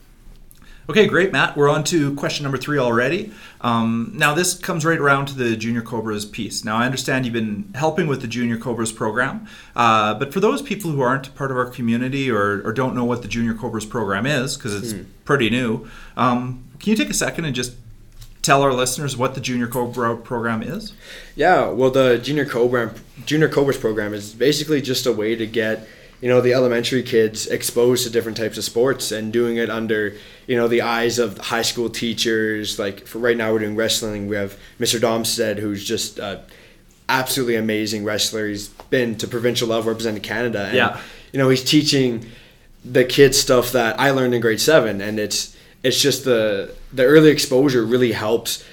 Okay, 0.88 1.08
great, 1.08 1.32
Matt. 1.32 1.56
We're 1.56 1.68
on 1.68 1.82
to 1.84 2.14
question 2.14 2.44
number 2.44 2.56
three 2.58 2.78
already. 2.78 3.32
Um, 3.60 4.12
now, 4.14 4.34
this 4.34 4.54
comes 4.54 4.84
right 4.84 4.98
around 5.00 5.26
to 5.26 5.34
the 5.34 5.56
Junior 5.56 5.82
Cobras 5.82 6.24
piece. 6.24 6.64
Now, 6.64 6.76
I 6.76 6.84
understand 6.86 7.24
you've 7.26 7.32
been 7.32 7.72
helping 7.74 8.06
with 8.06 8.20
the 8.20 8.28
Junior 8.28 8.56
Cobras 8.56 8.92
program, 8.92 9.48
uh, 9.74 10.14
but 10.14 10.32
for 10.32 10.38
those 10.38 10.62
people 10.62 10.92
who 10.92 11.00
aren't 11.00 11.34
part 11.34 11.50
of 11.50 11.56
our 11.56 11.66
community 11.68 12.30
or, 12.30 12.62
or 12.64 12.72
don't 12.72 12.94
know 12.94 13.04
what 13.04 13.22
the 13.22 13.28
Junior 13.28 13.52
Cobras 13.52 13.84
program 13.84 14.26
is, 14.26 14.56
because 14.56 14.74
it's 14.80 14.94
pretty 15.24 15.50
new, 15.50 15.88
um, 16.16 16.62
can 16.78 16.90
you 16.90 16.96
take 16.96 17.10
a 17.10 17.14
second 17.14 17.46
and 17.46 17.54
just 17.56 17.74
tell 18.46 18.62
our 18.62 18.72
listeners 18.72 19.16
what 19.16 19.34
the 19.34 19.40
Junior 19.40 19.66
Cobra 19.66 20.16
program 20.16 20.62
is? 20.62 20.92
Yeah, 21.34 21.68
well, 21.68 21.90
the 21.90 22.18
junior 22.18 22.46
cobra 22.46 22.94
junior 23.24 23.48
cobras 23.48 23.76
program 23.76 24.14
is 24.14 24.32
basically 24.32 24.80
just 24.80 25.04
a 25.06 25.12
way 25.12 25.34
to 25.36 25.46
get 25.46 25.86
you 26.22 26.28
know 26.30 26.40
the 26.40 26.54
elementary 26.54 27.02
kids 27.02 27.46
exposed 27.46 28.04
to 28.04 28.10
different 28.10 28.38
types 28.38 28.56
of 28.56 28.64
sports 28.64 29.12
and 29.12 29.32
doing 29.32 29.56
it 29.58 29.68
under 29.68 30.14
you 30.46 30.56
know 30.56 30.68
the 30.68 30.80
eyes 30.82 31.18
of 31.18 31.36
high 31.38 31.62
school 31.62 31.90
teachers. 31.90 32.78
Like 32.78 33.06
for 33.06 33.18
right 33.18 33.36
now, 33.36 33.52
we're 33.52 33.58
doing 33.58 33.76
wrestling. 33.76 34.28
We 34.28 34.36
have 34.36 34.56
Mr. 34.80 34.98
Domstead, 35.00 35.58
who's 35.58 35.84
just 35.84 36.18
a 36.18 36.42
absolutely 37.08 37.56
amazing 37.56 38.04
wrestler. 38.04 38.48
He's 38.48 38.68
been 38.68 39.16
to 39.18 39.28
provincial 39.28 39.68
level 39.68 39.90
representing 39.90 40.22
Canada. 40.22 40.64
And, 40.66 40.76
Yeah. 40.76 41.00
you 41.32 41.38
know 41.38 41.48
he's 41.48 41.64
teaching 41.64 42.26
the 42.84 43.04
kids 43.04 43.36
stuff 43.38 43.72
that 43.72 43.98
I 44.00 44.10
learned 44.12 44.34
in 44.34 44.40
grade 44.40 44.60
seven, 44.60 45.00
and 45.00 45.18
it's 45.18 45.55
it's 45.82 46.00
just 46.00 46.24
the 46.24 46.74
the 46.92 47.04
early 47.04 47.30
exposure 47.30 47.84
really 47.84 48.12
helps 48.12 48.64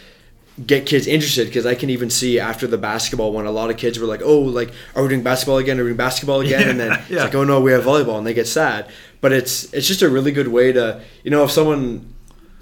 get 0.68 0.86
kids 0.86 1.08
interested 1.08 1.48
because 1.48 1.66
I 1.66 1.74
can 1.74 1.90
even 1.90 2.10
see 2.12 2.40
after 2.40 2.68
the 2.68 2.78
basketball 2.78 3.34
one, 3.34 3.46
a 3.48 3.52
lot 3.52 3.70
of 3.72 3.78
kids 3.78 3.98
were 4.00 4.06
like, 4.08 4.22
"Oh, 4.24 4.40
like 4.40 4.72
are 4.96 5.02
we 5.04 5.10
doing 5.10 5.24
basketball 5.24 5.58
again? 5.58 5.80
Are 5.80 5.84
we 5.84 5.90
doing 5.90 5.98
basketball 5.98 6.42
again?" 6.42 6.70
and 6.70 6.80
then 6.80 6.90
Yeah, 6.92 6.98
it's 7.10 7.24
like, 7.24 7.36
"Oh 7.36 7.44
no, 7.44 7.60
we 7.60 7.72
have 7.72 7.84
volleyball," 7.84 8.18
and 8.18 8.26
they 8.28 8.34
get 8.34 8.48
sad. 8.48 8.88
But 9.22 9.32
it's 9.32 9.74
it's 9.74 9.88
just 9.88 10.02
a 10.02 10.10
really 10.10 10.32
good 10.32 10.48
way 10.50 10.72
to 10.72 11.02
you 11.24 11.32
know 11.32 11.44
if 11.44 11.52
someone 11.52 12.06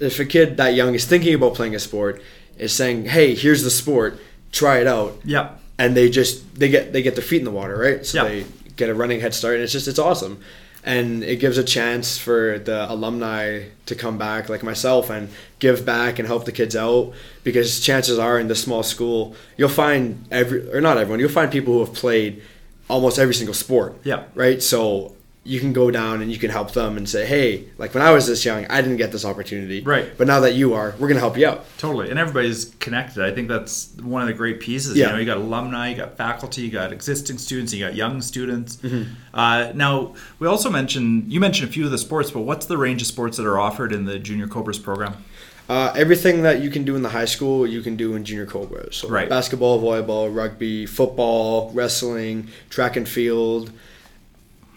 if 0.00 0.18
a 0.18 0.24
kid 0.24 0.56
that 0.56 0.74
young 0.74 0.94
is 0.94 1.04
thinking 1.04 1.34
about 1.34 1.54
playing 1.54 1.74
a 1.74 1.78
sport 1.78 2.22
is 2.58 2.72
saying, 2.72 3.06
"Hey, 3.06 3.34
here's 3.34 3.62
the 3.62 3.70
sport, 3.70 4.18
try 4.52 4.78
it 4.78 4.86
out," 4.86 5.18
Yeah. 5.24 5.50
and 5.78 5.96
they 5.96 6.08
just 6.10 6.54
they 6.58 6.68
get 6.68 6.92
they 6.92 7.02
get 7.02 7.14
their 7.14 7.24
feet 7.24 7.38
in 7.38 7.44
the 7.44 7.50
water, 7.50 7.76
right? 7.76 8.04
So 8.06 8.22
Yeah. 8.22 8.28
they 8.28 8.44
get 8.76 8.88
a 8.88 8.94
running 8.94 9.20
head 9.20 9.34
start, 9.34 9.54
and 9.56 9.62
it's 9.64 9.72
just 9.72 9.86
it's 9.86 9.98
awesome, 9.98 10.38
and 10.84 11.22
it 11.22 11.36
gives 11.36 11.58
a 11.58 11.64
chance 11.64 12.18
for 12.18 12.58
the 12.58 12.90
alumni 12.90 13.64
to 13.86 13.94
come 13.94 14.18
back, 14.18 14.48
like 14.48 14.62
myself, 14.62 15.10
and 15.10 15.28
give 15.58 15.86
back 15.86 16.18
and 16.18 16.26
help 16.26 16.44
the 16.44 16.52
kids 16.52 16.74
out. 16.74 17.12
Because 17.44 17.80
chances 17.80 18.18
are, 18.18 18.38
in 18.38 18.48
this 18.48 18.62
small 18.62 18.82
school, 18.82 19.36
you'll 19.56 19.68
find 19.68 20.24
every 20.30 20.68
or 20.72 20.80
not 20.80 20.98
everyone, 20.98 21.20
you'll 21.20 21.28
find 21.28 21.50
people 21.52 21.74
who 21.74 21.80
have 21.80 21.94
played 21.94 22.42
almost 22.88 23.18
every 23.18 23.34
single 23.34 23.54
sport. 23.54 23.96
Yeah. 24.04 24.24
Right. 24.34 24.62
So 24.62 25.12
you 25.44 25.58
can 25.58 25.72
go 25.72 25.90
down 25.90 26.22
and 26.22 26.30
you 26.30 26.38
can 26.38 26.50
help 26.50 26.70
them 26.72 26.96
and 26.96 27.08
say, 27.08 27.26
hey, 27.26 27.68
like 27.76 27.94
when 27.94 28.02
I 28.02 28.12
was 28.12 28.28
this 28.28 28.44
young, 28.44 28.64
I 28.66 28.80
didn't 28.80 28.98
get 28.98 29.10
this 29.10 29.24
opportunity. 29.24 29.80
Right. 29.80 30.16
But 30.16 30.28
now 30.28 30.38
that 30.40 30.54
you 30.54 30.74
are, 30.74 30.94
we're 31.00 31.08
gonna 31.08 31.20
help 31.20 31.36
you 31.36 31.48
out. 31.48 31.64
Totally, 31.78 32.10
and 32.10 32.18
everybody's 32.18 32.66
connected. 32.78 33.24
I 33.24 33.32
think 33.34 33.48
that's 33.48 33.92
one 34.02 34.22
of 34.22 34.28
the 34.28 34.34
great 34.34 34.60
pieces. 34.60 34.96
Yeah. 34.96 35.06
You 35.06 35.12
know, 35.14 35.18
you 35.18 35.26
got 35.26 35.38
alumni, 35.38 35.90
you 35.90 35.96
got 35.96 36.16
faculty, 36.16 36.62
you 36.62 36.70
got 36.70 36.92
existing 36.92 37.38
students, 37.38 37.72
you 37.74 37.84
got 37.84 37.96
young 37.96 38.22
students. 38.22 38.76
Mm-hmm. 38.76 39.12
Uh, 39.34 39.72
now, 39.74 40.14
we 40.38 40.46
also 40.46 40.70
mentioned 40.70 41.32
you 41.32 41.40
mentioned 41.40 41.68
a 41.68 41.72
few 41.72 41.84
of 41.84 41.90
the 41.90 41.98
sports, 41.98 42.30
but 42.30 42.40
what's 42.42 42.66
the 42.66 42.78
range 42.78 43.02
of 43.02 43.08
sports 43.08 43.36
that 43.36 43.46
are 43.46 43.58
offered 43.58 43.92
in 43.92 44.04
the 44.04 44.20
Junior 44.20 44.46
Cobras 44.46 44.78
program? 44.78 45.16
Uh, 45.68 45.92
everything 45.96 46.42
that 46.42 46.60
you 46.60 46.70
can 46.70 46.84
do 46.84 46.96
in 46.96 47.02
the 47.02 47.08
high 47.08 47.24
school, 47.24 47.66
you 47.66 47.80
can 47.82 47.96
do 47.96 48.14
in 48.14 48.24
junior 48.24 48.44
cobras. 48.46 48.96
So 48.96 49.08
Right. 49.08 49.28
basketball, 49.28 49.80
volleyball, 49.80 50.34
rugby, 50.34 50.86
football, 50.86 51.70
wrestling, 51.72 52.48
track 52.68 52.96
and 52.96 53.08
field. 53.08 53.72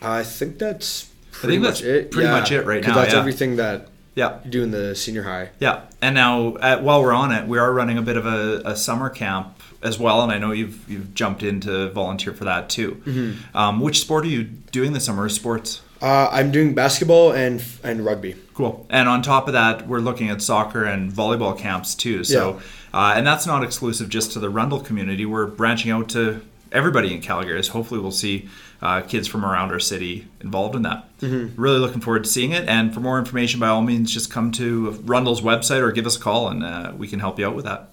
I 0.02 0.24
think 0.24 0.58
that's. 0.60 1.12
Pretty 1.32 1.58
that's 1.58 1.82
much 1.82 1.88
it. 1.88 2.12
pretty 2.12 2.30
much 2.30 2.52
it 2.54 2.66
right 2.66 2.82
now, 2.82 2.96
That's 2.96 3.14
yeah. 3.14 3.20
everything 3.20 3.58
that 3.58 3.90
Yeah, 4.16 4.40
you 4.46 4.52
do 4.52 4.64
in 4.64 4.72
the 4.72 4.96
senior 4.96 5.24
high. 5.24 5.50
yeah. 5.60 5.82
And 6.02 6.16
now, 6.16 6.56
uh, 6.56 6.80
while 6.80 7.02
we're 7.02 7.12
on 7.14 7.34
it, 7.34 7.46
we 7.46 7.58
are 7.58 7.74
running 7.74 7.98
a 7.98 8.02
bit 8.02 8.16
of 8.16 8.26
a, 8.26 8.62
a 8.64 8.76
summer 8.78 9.10
camp 9.10 9.60
as 9.84 10.00
well, 10.00 10.22
and 10.22 10.32
I 10.32 10.38
know 10.38 10.52
you've 10.54 10.90
you've 10.90 11.14
jumped 11.14 11.44
in 11.44 11.60
to 11.62 11.90
volunteer 11.92 12.34
for 12.34 12.46
that 12.46 12.70
too. 12.70 13.02
Mm-hmm. 13.06 13.58
Um, 13.58 13.80
which 13.82 14.00
sport 14.00 14.24
are 14.24 14.30
you 14.30 14.44
doing 14.46 14.94
this 14.94 15.06
summer? 15.06 15.28
Sports. 15.28 15.82
Uh, 16.02 16.30
I'm 16.32 16.52
doing 16.52 16.74
basketball 16.74 17.34
and 17.34 17.62
and 17.84 18.06
rugby. 18.06 18.36
Cool. 18.54 18.86
And 18.90 19.10
on 19.10 19.22
top 19.22 19.48
of 19.48 19.54
that, 19.54 19.88
we're 19.90 20.00
looking 20.00 20.30
at 20.30 20.42
soccer 20.42 20.86
and 20.86 21.12
volleyball 21.12 21.58
camps 21.58 21.94
too. 21.96 22.24
So, 22.24 22.62
uh, 22.94 23.14
and 23.18 23.28
that's 23.28 23.46
not 23.46 23.62
exclusive 23.64 24.08
just 24.08 24.32
to 24.34 24.40
the 24.40 24.50
Rundle 24.50 24.80
community. 24.80 25.26
We're 25.26 25.48
branching 25.48 25.92
out 25.92 26.08
to 26.10 26.42
everybody 26.72 27.14
in 27.14 27.22
Calgary. 27.22 27.62
So 27.64 27.74
hopefully, 27.74 28.00
we'll 28.00 28.12
see 28.12 28.48
uh, 28.82 29.02
kids 29.02 29.28
from 29.28 29.46
around 29.46 29.72
our 29.72 29.80
city 29.80 30.28
involved 30.42 30.76
in 30.76 30.82
that. 30.84 31.08
Really 31.56 31.80
looking 31.80 32.02
forward 32.02 32.24
to 32.24 32.30
seeing 32.30 32.52
it. 32.52 32.68
And 32.68 32.94
for 32.94 33.00
more 33.00 33.18
information, 33.20 33.60
by 33.60 33.68
all 33.68 33.82
means, 33.82 34.14
just 34.14 34.32
come 34.32 34.52
to 34.54 34.92
Rundle's 35.06 35.42
website 35.42 35.82
or 35.82 35.92
give 35.92 36.06
us 36.06 36.18
a 36.18 36.20
call, 36.20 36.50
and 36.50 36.64
uh, 36.64 36.94
we 36.98 37.08
can 37.08 37.20
help 37.20 37.40
you 37.40 37.48
out 37.48 37.56
with 37.56 37.66
that. 37.66 37.90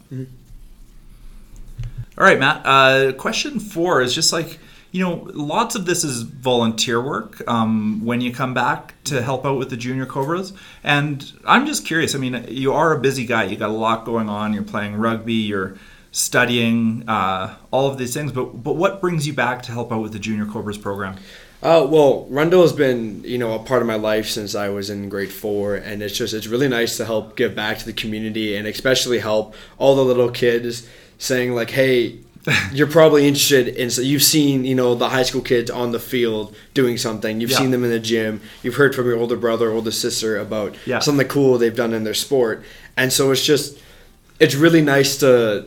All 2.19 2.25
right, 2.25 2.39
Matt. 2.39 2.63
Uh, 2.65 3.13
question 3.13 3.59
four 3.59 4.03
is 4.03 4.15
just 4.15 4.33
like 4.33 4.59
you 4.93 5.03
know, 5.03 5.27
lots 5.33 5.75
of 5.75 5.87
this 5.87 6.05
is 6.05 6.21
volunteer 6.21 7.01
work 7.01 7.43
um, 7.49 8.05
when 8.05 8.21
you 8.21 8.31
come 8.33 8.53
back 8.53 8.95
to 9.05 9.23
help 9.23 9.47
out 9.47 9.57
with 9.57 9.71
the 9.71 9.77
junior 9.77 10.05
cobras. 10.05 10.53
And 10.85 11.33
I'm 11.47 11.67
just 11.67 11.87
curious. 11.87 12.15
I 12.15 12.19
mean, 12.19 12.45
you 12.49 12.75
are 12.75 12.93
a 12.93 13.01
busy 13.01 13.25
guy. 13.25 13.45
You 13.45 13.57
got 13.57 13.71
a 13.71 13.73
lot 13.73 14.05
going 14.05 14.29
on. 14.29 14.53
You're 14.53 14.63
playing 14.63 14.97
rugby. 14.97 15.33
You're 15.33 15.79
studying 16.13 17.03
uh, 17.09 17.57
all 17.71 17.91
of 17.91 17.99
these 17.99 18.15
things. 18.15 18.31
But 18.33 18.63
but 18.63 18.77
what 18.77 19.01
brings 19.01 19.27
you 19.27 19.33
back 19.33 19.63
to 19.63 19.73
help 19.73 19.91
out 19.93 20.03
with 20.03 20.13
the 20.13 20.19
junior 20.21 20.47
cobras 20.47 20.79
program? 20.79 21.17
Uh, 21.63 21.87
well, 21.89 22.27
Rundle 22.29 22.63
has 22.63 22.73
been, 22.73 23.23
you 23.25 23.39
know, 23.39 23.55
a 23.55 23.59
part 23.61 23.83
of 23.83 23.87
my 23.89 23.95
life 23.95 24.29
since 24.29 24.55
I 24.57 24.69
was 24.69 24.91
in 24.91 25.09
grade 25.09 25.33
four, 25.33 25.75
and 25.77 26.03
it's 26.03 26.17
just 26.17 26.35
it's 26.35 26.47
really 26.47 26.69
nice 26.69 26.97
to 26.99 27.05
help 27.05 27.37
give 27.37 27.55
back 27.55 27.79
to 27.79 27.85
the 27.87 27.93
community, 27.93 28.57
and 28.57 28.67
especially 28.69 29.19
help 29.21 29.55
all 29.79 29.95
the 29.97 30.05
little 30.05 30.31
kids, 30.31 30.89
saying 31.19 31.55
like, 31.55 31.71
hey, 31.71 32.19
you're 32.73 32.89
probably 32.89 33.27
interested 33.29 33.69
in. 33.69 33.89
So 33.91 34.03
you've 34.03 34.25
seen, 34.25 34.65
you 34.65 34.75
know, 34.75 34.97
the 34.97 35.09
high 35.09 35.23
school 35.23 35.41
kids 35.43 35.71
on 35.71 35.93
the 35.93 36.01
field 36.01 36.57
doing 36.75 36.97
something. 36.99 37.41
You've 37.41 37.53
Yeah. 37.53 37.59
seen 37.59 37.71
them 37.71 37.85
in 37.85 37.91
the 37.91 38.01
gym. 38.01 38.41
You've 38.65 38.75
heard 38.75 38.97
from 38.97 39.07
your 39.07 39.17
older 39.17 39.37
brother, 39.37 39.71
older 39.71 39.93
sister 39.93 40.37
about 40.39 40.75
Yeah. 40.85 40.99
something 40.99 41.29
cool 41.29 41.57
they've 41.59 41.75
done 41.77 41.95
in 41.95 42.03
their 42.03 42.15
sport, 42.15 42.65
and 42.97 43.13
so 43.13 43.31
it's 43.31 43.45
just, 43.45 43.79
it's 44.41 44.57
really 44.57 44.83
nice 44.83 45.17
to, 45.19 45.67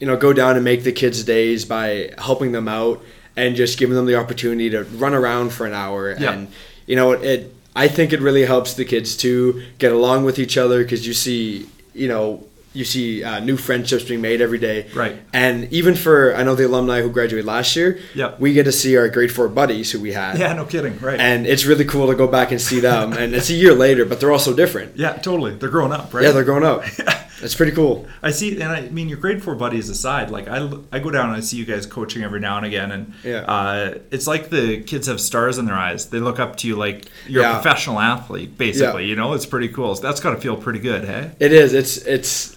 you 0.00 0.06
know, 0.06 0.16
go 0.16 0.32
down 0.32 0.56
and 0.56 0.64
make 0.64 0.84
the 0.84 0.92
kids' 0.92 1.22
days 1.24 1.64
by 1.64 2.10
helping 2.18 2.52
them 2.52 2.68
out 2.68 3.02
and 3.36 3.56
just 3.56 3.78
giving 3.78 3.94
them 3.96 4.06
the 4.06 4.16
opportunity 4.16 4.70
to 4.70 4.84
run 4.84 5.14
around 5.14 5.52
for 5.52 5.66
an 5.66 5.72
hour 5.72 6.14
Yeah. 6.18 6.32
and 6.32 6.48
you 6.86 6.96
know 6.96 7.12
it, 7.12 7.22
it 7.24 7.54
i 7.76 7.86
think 7.86 8.12
it 8.12 8.20
really 8.20 8.44
helps 8.44 8.74
the 8.74 8.84
kids 8.84 9.16
to 9.18 9.62
get 9.78 9.92
along 9.92 10.24
with 10.24 10.38
each 10.40 10.56
other 10.56 10.82
because 10.82 11.06
you 11.06 11.14
see 11.14 11.68
you 11.94 12.08
know 12.08 12.44
you 12.72 12.84
see 12.84 13.22
uh, 13.22 13.38
new 13.40 13.56
friendships 13.56 14.02
being 14.04 14.20
made 14.20 14.40
every 14.40 14.58
day 14.58 14.86
Right. 14.94 15.16
and 15.32 15.72
even 15.72 15.94
for 15.94 16.34
i 16.34 16.42
know 16.42 16.54
the 16.56 16.66
alumni 16.66 17.00
who 17.02 17.10
graduated 17.10 17.46
last 17.46 17.76
year 17.76 18.00
Yeah. 18.14 18.34
we 18.40 18.52
get 18.54 18.64
to 18.64 18.72
see 18.72 18.96
our 18.96 19.08
grade 19.08 19.30
four 19.30 19.46
buddies 19.48 19.92
who 19.92 20.00
we 20.00 20.12
had 20.12 20.38
Yeah, 20.38 20.52
no 20.54 20.64
kidding. 20.64 20.98
Right. 20.98 21.20
and 21.20 21.46
it's 21.46 21.64
really 21.66 21.84
cool 21.84 22.08
to 22.08 22.16
go 22.16 22.26
back 22.26 22.50
and 22.50 22.60
see 22.60 22.80
them 22.80 23.12
and 23.12 23.34
it's 23.34 23.50
a 23.50 23.54
year 23.54 23.74
later 23.74 24.04
but 24.04 24.18
they're 24.18 24.32
all 24.32 24.38
so 24.40 24.54
different 24.54 24.96
yeah, 24.96 25.12
totally. 25.12 25.54
They're 25.54 25.68
growing 25.70 25.92
up, 25.92 26.12
right? 26.12 26.24
yeah 26.24 26.32
they're 26.32 26.44
growing 26.44 26.64
up 26.64 26.82
it's 27.42 27.54
pretty 27.54 27.72
cool 27.72 28.06
I 28.22 28.30
see, 28.30 28.60
and 28.60 28.64
I 28.72 28.88
mean, 28.88 29.08
your 29.08 29.18
grade 29.18 29.42
four 29.42 29.54
buddies 29.54 29.88
aside, 29.88 30.30
like 30.30 30.48
I, 30.48 30.68
I 30.92 30.98
go 30.98 31.10
down 31.10 31.28
and 31.28 31.36
I 31.36 31.40
see 31.40 31.56
you 31.56 31.64
guys 31.64 31.86
coaching 31.86 32.22
every 32.22 32.40
now 32.40 32.56
and 32.56 32.66
again, 32.66 32.90
and 32.92 33.12
Yeah. 33.24 33.40
uh, 33.42 33.98
it's 34.10 34.26
like 34.26 34.50
the 34.50 34.80
kids 34.82 35.06
have 35.06 35.20
stars 35.20 35.58
in 35.58 35.64
their 35.66 35.74
eyes. 35.76 36.06
They 36.06 36.18
look 36.20 36.38
up 36.40 36.56
to 36.56 36.68
you 36.68 36.76
like 36.76 37.06
you're 37.26 37.44
a 37.44 37.52
professional 37.54 37.98
athlete, 38.00 38.58
basically. 38.58 39.04
Yeah. 39.04 39.10
You 39.10 39.16
know, 39.16 39.32
it's 39.34 39.46
pretty 39.46 39.68
cool. 39.68 39.94
So 39.94 40.02
that's 40.02 40.20
got 40.20 40.30
to 40.34 40.40
feel 40.40 40.56
pretty 40.56 40.80
good, 40.80 41.04
hey? 41.04 41.30
It 41.38 41.52
is. 41.52 41.72
It's 41.74 41.96
it's 41.98 42.56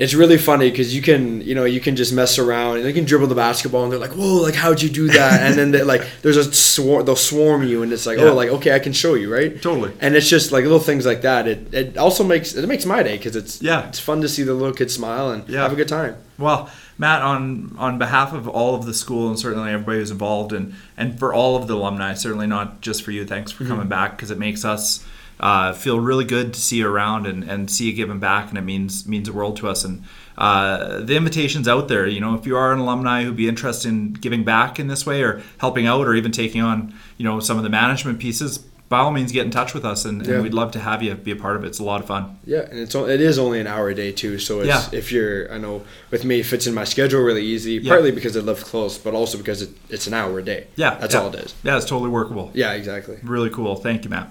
it's 0.00 0.14
really 0.14 0.38
funny 0.38 0.70
because 0.70 0.96
you 0.96 1.02
can 1.02 1.42
you 1.42 1.54
know 1.54 1.66
you 1.66 1.78
can 1.78 1.94
just 1.94 2.12
mess 2.12 2.38
around 2.38 2.78
and 2.78 2.86
they 2.86 2.92
can 2.92 3.04
dribble 3.04 3.26
the 3.26 3.34
basketball 3.34 3.84
and 3.84 3.92
they're 3.92 4.00
like 4.00 4.12
whoa 4.12 4.40
like 4.42 4.54
how'd 4.54 4.80
you 4.80 4.88
do 4.88 5.08
that 5.08 5.42
and 5.42 5.56
then 5.56 5.70
they, 5.72 5.82
like 5.82 6.02
there's 6.22 6.38
a 6.38 6.52
swarm 6.52 7.04
they'll 7.04 7.14
swarm 7.14 7.62
you 7.62 7.82
and 7.82 7.92
it's 7.92 8.06
like 8.06 8.18
oh, 8.18 8.24
Yeah. 8.24 8.30
oh 8.30 8.34
like 8.34 8.48
okay 8.48 8.74
I 8.74 8.78
can 8.78 8.94
show 8.94 9.14
you 9.14 9.32
right 9.32 9.60
Totally. 9.60 9.92
and 10.00 10.16
it's 10.16 10.28
just 10.28 10.52
like 10.52 10.62
little 10.64 10.80
things 10.80 11.04
like 11.04 11.20
that 11.20 11.46
it 11.46 11.72
it 11.74 11.98
also 11.98 12.24
makes 12.24 12.54
it 12.54 12.66
makes 12.66 12.86
my 12.86 13.02
day 13.02 13.18
because 13.18 13.36
it's 13.36 13.60
Yeah. 13.60 13.86
it's 13.88 14.00
fun 14.00 14.22
to 14.22 14.28
see 14.28 14.42
the 14.42 14.54
little 14.54 14.74
kids 14.74 14.94
smile 14.94 15.30
and 15.30 15.46
Yeah. 15.48 15.62
have 15.62 15.72
a 15.72 15.76
good 15.76 15.88
time 15.88 16.16
Well, 16.38 16.70
Matt, 16.96 17.20
on 17.22 17.74
on 17.78 17.98
behalf 17.98 18.32
of 18.32 18.48
all 18.48 18.74
of 18.74 18.86
the 18.86 18.94
school 18.94 19.28
and 19.28 19.38
certainly 19.38 19.70
everybody 19.70 19.98
who's 19.98 20.10
involved, 20.10 20.52
and 20.52 20.74
and 20.96 21.18
for 21.18 21.32
all 21.34 21.56
of 21.56 21.66
the 21.66 21.74
alumni, 21.74 22.12
certainly 22.14 22.46
not 22.46 22.80
just 22.80 23.02
for 23.02 23.10
you. 23.10 23.24
Thanks 23.26 23.52
for 23.52 23.64
mm-hmm. 23.64 23.72
coming 23.72 23.88
back 23.88 24.16
because 24.16 24.30
it 24.30 24.38
makes 24.38 24.64
us 24.64 25.04
uh, 25.40 25.72
feel 25.72 25.98
really 25.98 26.24
good 26.24 26.52
to 26.54 26.60
see 26.60 26.76
you 26.76 26.86
around 26.88 27.26
and, 27.26 27.42
and 27.44 27.70
see 27.70 27.86
you 27.86 27.92
giving 27.92 28.20
back, 28.20 28.48
and 28.50 28.58
it 28.58 28.62
means 28.62 29.06
means 29.08 29.26
the 29.28 29.32
world 29.34 29.56
to 29.56 29.68
us. 29.68 29.84
And 29.84 30.04
uh, 30.38 31.00
the 31.00 31.16
invitation's 31.16 31.66
out 31.68 31.88
there. 31.88 32.06
You 32.06 32.20
know, 32.20 32.34
if 32.34 32.46
you 32.46 32.56
are 32.56 32.72
an 32.72 32.78
alumni 32.78 33.24
who'd 33.24 33.36
be 33.36 33.48
interested 33.48 33.88
in 33.88 34.12
giving 34.12 34.44
back 34.44 34.78
in 34.78 34.86
this 34.88 35.04
way, 35.06 35.22
or 35.22 35.42
helping 35.58 35.86
out, 35.86 36.06
or 36.06 36.14
even 36.14 36.30
taking 36.32 36.60
on, 36.62 36.94
you 37.16 37.24
know, 37.24 37.40
some 37.40 37.56
of 37.56 37.62
the 37.64 37.70
management 37.70 38.18
pieces. 38.20 38.58
By 38.90 38.98
all 38.98 39.12
means, 39.12 39.30
get 39.30 39.44
in 39.44 39.52
touch 39.52 39.72
with 39.72 39.84
us, 39.84 40.04
and, 40.04 40.26
Yeah. 40.26 40.34
and 40.34 40.42
we'd 40.42 40.52
love 40.52 40.72
to 40.72 40.80
have 40.80 41.00
you 41.00 41.14
be 41.14 41.30
a 41.30 41.36
part 41.36 41.54
of 41.54 41.62
it. 41.62 41.68
It's 41.68 41.78
a 41.78 41.84
lot 41.84 42.00
of 42.00 42.08
fun. 42.08 42.38
yeah 42.44 42.62
and 42.68 42.76
it's 42.80 42.92
it 42.96 43.20
is 43.20 43.38
only 43.38 43.60
an 43.60 43.68
hour 43.68 43.88
a 43.88 43.94
day 43.94 44.10
too 44.10 44.36
so 44.40 44.58
it's 44.62 44.66
Yeah. 44.66 44.82
if 44.98 45.12
you're 45.12 45.48
I 45.52 45.58
know 45.58 45.82
with 46.10 46.24
me 46.24 46.40
it 46.40 46.46
fits 46.46 46.66
in 46.66 46.74
my 46.74 46.82
schedule 46.82 47.20
really 47.22 47.44
easy 47.44 47.74
Yeah. 47.74 47.88
partly 47.92 48.10
because 48.10 48.36
I 48.36 48.40
live 48.40 48.64
close 48.64 48.98
but 48.98 49.14
also 49.14 49.38
because 49.38 49.62
it, 49.62 49.70
it's 49.90 50.08
an 50.08 50.14
hour 50.14 50.36
a 50.40 50.42
day 50.42 50.66
Yeah, 50.74 50.96
that's 51.00 51.14
all 51.14 51.28
it 51.32 51.36
is 51.36 51.54
Yeah, 51.62 51.76
it's 51.76 51.86
totally 51.86 52.10
workable. 52.10 52.50
yeah 52.52 52.72
exactly 52.72 53.18
Really 53.22 53.48
cool. 53.50 53.76
Thank 53.76 54.02
you, 54.02 54.10
Matt. 54.10 54.28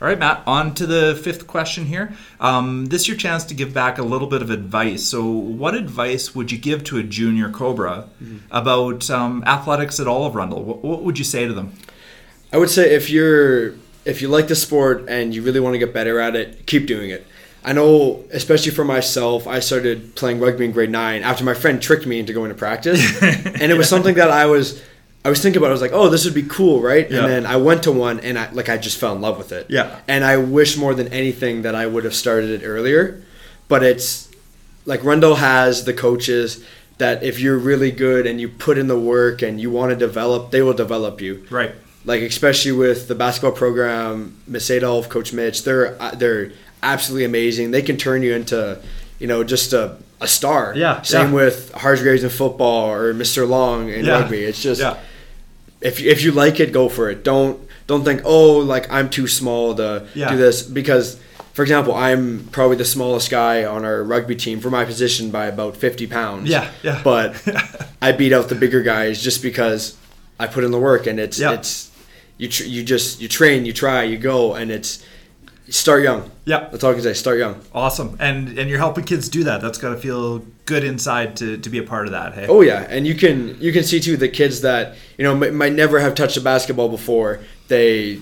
All 0.00 0.06
right, 0.06 0.18
Matt, 0.18 0.44
on 0.46 0.74
to 0.74 0.86
the 0.86 1.20
fifth 1.24 1.48
question 1.48 1.86
here. 1.86 2.12
Um, 2.38 2.86
this 2.86 3.02
is 3.02 3.08
your 3.08 3.16
chance 3.16 3.44
to 3.46 3.54
give 3.54 3.74
back 3.74 3.98
a 3.98 4.04
little 4.04 4.28
bit 4.28 4.42
of 4.42 4.50
advice. 4.50 5.02
So, 5.04 5.26
what 5.28 5.74
advice 5.74 6.36
would 6.36 6.52
you 6.52 6.58
give 6.58 6.84
to 6.84 6.98
a 6.98 7.02
junior 7.02 7.50
Cobra 7.50 8.08
about 8.52 9.10
um, 9.10 9.42
athletics 9.44 9.98
at 9.98 10.06
all 10.06 10.24
of 10.24 10.36
Rundle? 10.36 10.62
What, 10.62 10.84
what 10.84 11.02
would 11.02 11.18
you 11.18 11.24
say 11.24 11.48
to 11.48 11.52
them? 11.52 11.72
I 12.52 12.58
would 12.58 12.70
say 12.70 12.94
if 12.94 13.10
you're 13.10 13.74
if 14.04 14.22
you 14.22 14.28
like 14.28 14.46
the 14.46 14.54
sport 14.54 15.04
and 15.08 15.34
you 15.34 15.42
really 15.42 15.60
want 15.60 15.74
to 15.74 15.78
get 15.78 15.92
better 15.92 16.20
at 16.20 16.36
it, 16.36 16.66
keep 16.66 16.86
doing 16.86 17.10
it. 17.10 17.26
I 17.64 17.72
know, 17.72 18.24
especially 18.30 18.70
for 18.70 18.84
myself, 18.84 19.48
I 19.48 19.58
started 19.58 20.14
playing 20.14 20.38
rugby 20.38 20.64
in 20.64 20.72
grade 20.72 20.90
nine 20.90 21.24
after 21.24 21.42
my 21.42 21.54
friend 21.54 21.82
tricked 21.82 22.06
me 22.06 22.20
into 22.20 22.32
going 22.32 22.50
to 22.50 22.54
practice, 22.54 23.20
and 23.22 23.72
it 23.72 23.76
was 23.76 23.88
something 23.88 24.14
that 24.14 24.30
I 24.30 24.46
was 24.46 24.80
I 25.24 25.30
was 25.30 25.42
thinking 25.42 25.58
about. 25.58 25.66
It, 25.66 25.70
I 25.70 25.72
was 25.72 25.80
like, 25.82 25.92
oh, 25.92 26.08
this 26.08 26.24
would 26.24 26.34
be 26.34 26.44
cool, 26.44 26.80
right? 26.80 27.10
Yeah. 27.10 27.18
And 27.18 27.26
then 27.30 27.46
I 27.46 27.56
went 27.56 27.82
to 27.84 27.92
one, 27.92 28.20
and 28.20 28.38
I 28.38 28.50
like 28.52 28.68
I 28.68 28.78
just 28.78 28.98
fell 28.98 29.14
in 29.14 29.20
love 29.20 29.36
with 29.38 29.52
it. 29.52 29.66
Yeah. 29.68 30.00
And 30.08 30.24
I 30.24 30.36
wish 30.36 30.76
more 30.76 30.94
than 30.94 31.08
anything 31.08 31.62
that 31.62 31.74
I 31.74 31.86
would 31.86 32.04
have 32.04 32.14
started 32.14 32.50
it 32.50 32.64
earlier, 32.64 33.22
but 33.68 33.82
it's 33.82 34.28
like 34.86 35.02
Rundle 35.04 35.34
has 35.36 35.84
the 35.84 35.92
coaches 35.92 36.64
that 36.98 37.22
if 37.22 37.38
you're 37.40 37.58
really 37.58 37.90
good 37.90 38.26
and 38.26 38.40
you 38.40 38.48
put 38.48 38.78
in 38.78 38.86
the 38.88 38.98
work 38.98 39.42
and 39.42 39.60
you 39.60 39.70
want 39.70 39.90
to 39.90 39.96
develop, 39.96 40.50
they 40.50 40.62
will 40.62 40.72
develop 40.74 41.20
you 41.20 41.46
Right. 41.50 41.72
like 42.04 42.22
especially 42.22 42.72
with 42.72 43.06
the 43.06 43.14
basketball 43.14 43.52
program, 43.52 44.36
Miss 44.46 44.70
Adolf, 44.70 45.08
Coach 45.08 45.32
Mitch, 45.32 45.62
they're 45.64 45.92
they're 46.16 46.52
absolutely 46.82 47.24
amazing. 47.24 47.70
They 47.70 47.82
can 47.82 47.96
turn 47.96 48.22
you 48.22 48.34
into, 48.34 48.80
you 49.18 49.26
know, 49.26 49.42
just 49.44 49.72
a, 49.72 49.96
a 50.20 50.28
star. 50.28 50.72
Yeah, 50.76 51.02
Same 51.02 51.28
yeah. 51.28 51.34
with 51.34 51.72
Hargraves 51.72 52.22
in 52.24 52.30
football 52.30 52.90
or 52.90 53.12
Mr. 53.14 53.48
Long 53.48 53.88
in 53.88 54.04
Yeah. 54.04 54.20
rugby. 54.20 54.44
It's 54.44 54.62
just 54.62 54.80
Yeah. 54.80 54.96
if 55.80 56.00
if 56.00 56.22
you 56.22 56.32
like 56.32 56.60
it, 56.60 56.72
go 56.72 56.88
for 56.88 57.10
it. 57.10 57.24
Don't 57.24 57.60
don't 57.86 58.04
think 58.04 58.22
oh 58.24 58.58
like 58.58 58.90
I'm 58.92 59.08
too 59.10 59.26
small 59.28 59.74
to 59.74 60.06
do 60.14 60.36
this 60.36 60.62
because. 60.62 61.18
For 61.54 61.62
example, 61.62 61.92
I'm 61.92 62.46
probably 62.52 62.76
the 62.76 62.84
smallest 62.84 63.30
guy 63.32 63.64
on 63.64 63.84
our 63.84 64.04
rugby 64.04 64.36
team 64.36 64.60
for 64.60 64.70
my 64.70 64.84
position 64.84 65.32
by 65.32 65.46
about 65.46 65.76
50 65.76 66.06
pounds. 66.06 66.48
Yeah, 66.48 66.70
yeah. 66.84 67.00
But 67.02 67.34
I 68.00 68.12
beat 68.12 68.32
out 68.32 68.48
the 68.48 68.54
bigger 68.54 68.80
guys 68.80 69.20
just 69.20 69.42
because 69.42 69.96
I 70.38 70.46
put 70.46 70.62
in 70.62 70.70
the 70.70 70.78
work, 70.78 71.08
and 71.08 71.18
it's 71.18 71.40
it's 71.40 71.90
you 72.36 72.46
tr- 72.46 72.62
you 72.62 72.84
just 72.84 73.20
you 73.20 73.26
train, 73.26 73.64
you 73.66 73.72
try, 73.72 74.04
you 74.04 74.18
go, 74.18 74.54
and 74.54 74.70
it's 74.70 75.02
start 75.70 76.02
young. 76.02 76.30
Yeah. 76.44 76.68
That's 76.70 76.82
all 76.84 76.90
I 76.90 76.94
can 76.94 77.02
say. 77.02 77.14
Start 77.14 77.38
young. 77.38 77.60
Awesome. 77.74 78.16
And 78.20 78.58
and 78.58 78.68
you're 78.70 78.78
helping 78.78 79.04
kids 79.04 79.28
do 79.28 79.44
that. 79.44 79.60
That's 79.60 79.78
got 79.78 79.90
to 79.90 79.96
feel 79.96 80.40
good 80.66 80.84
inside 80.84 81.36
to, 81.38 81.56
to 81.58 81.70
be 81.70 81.78
a 81.78 81.82
part 81.82 82.06
of 82.06 82.12
that. 82.12 82.34
Hey. 82.34 82.46
Oh 82.48 82.60
yeah, 82.60 82.86
and 82.88 83.06
you 83.06 83.14
can 83.14 83.60
you 83.60 83.72
can 83.72 83.84
see 83.84 84.00
too 84.00 84.16
the 84.16 84.28
kids 84.28 84.60
that 84.62 84.96
you 85.16 85.24
know 85.24 85.40
m- 85.40 85.54
might 85.56 85.72
never 85.72 86.00
have 86.00 86.14
touched 86.14 86.36
a 86.36 86.40
basketball 86.40 86.88
before 86.88 87.40
they 87.68 88.20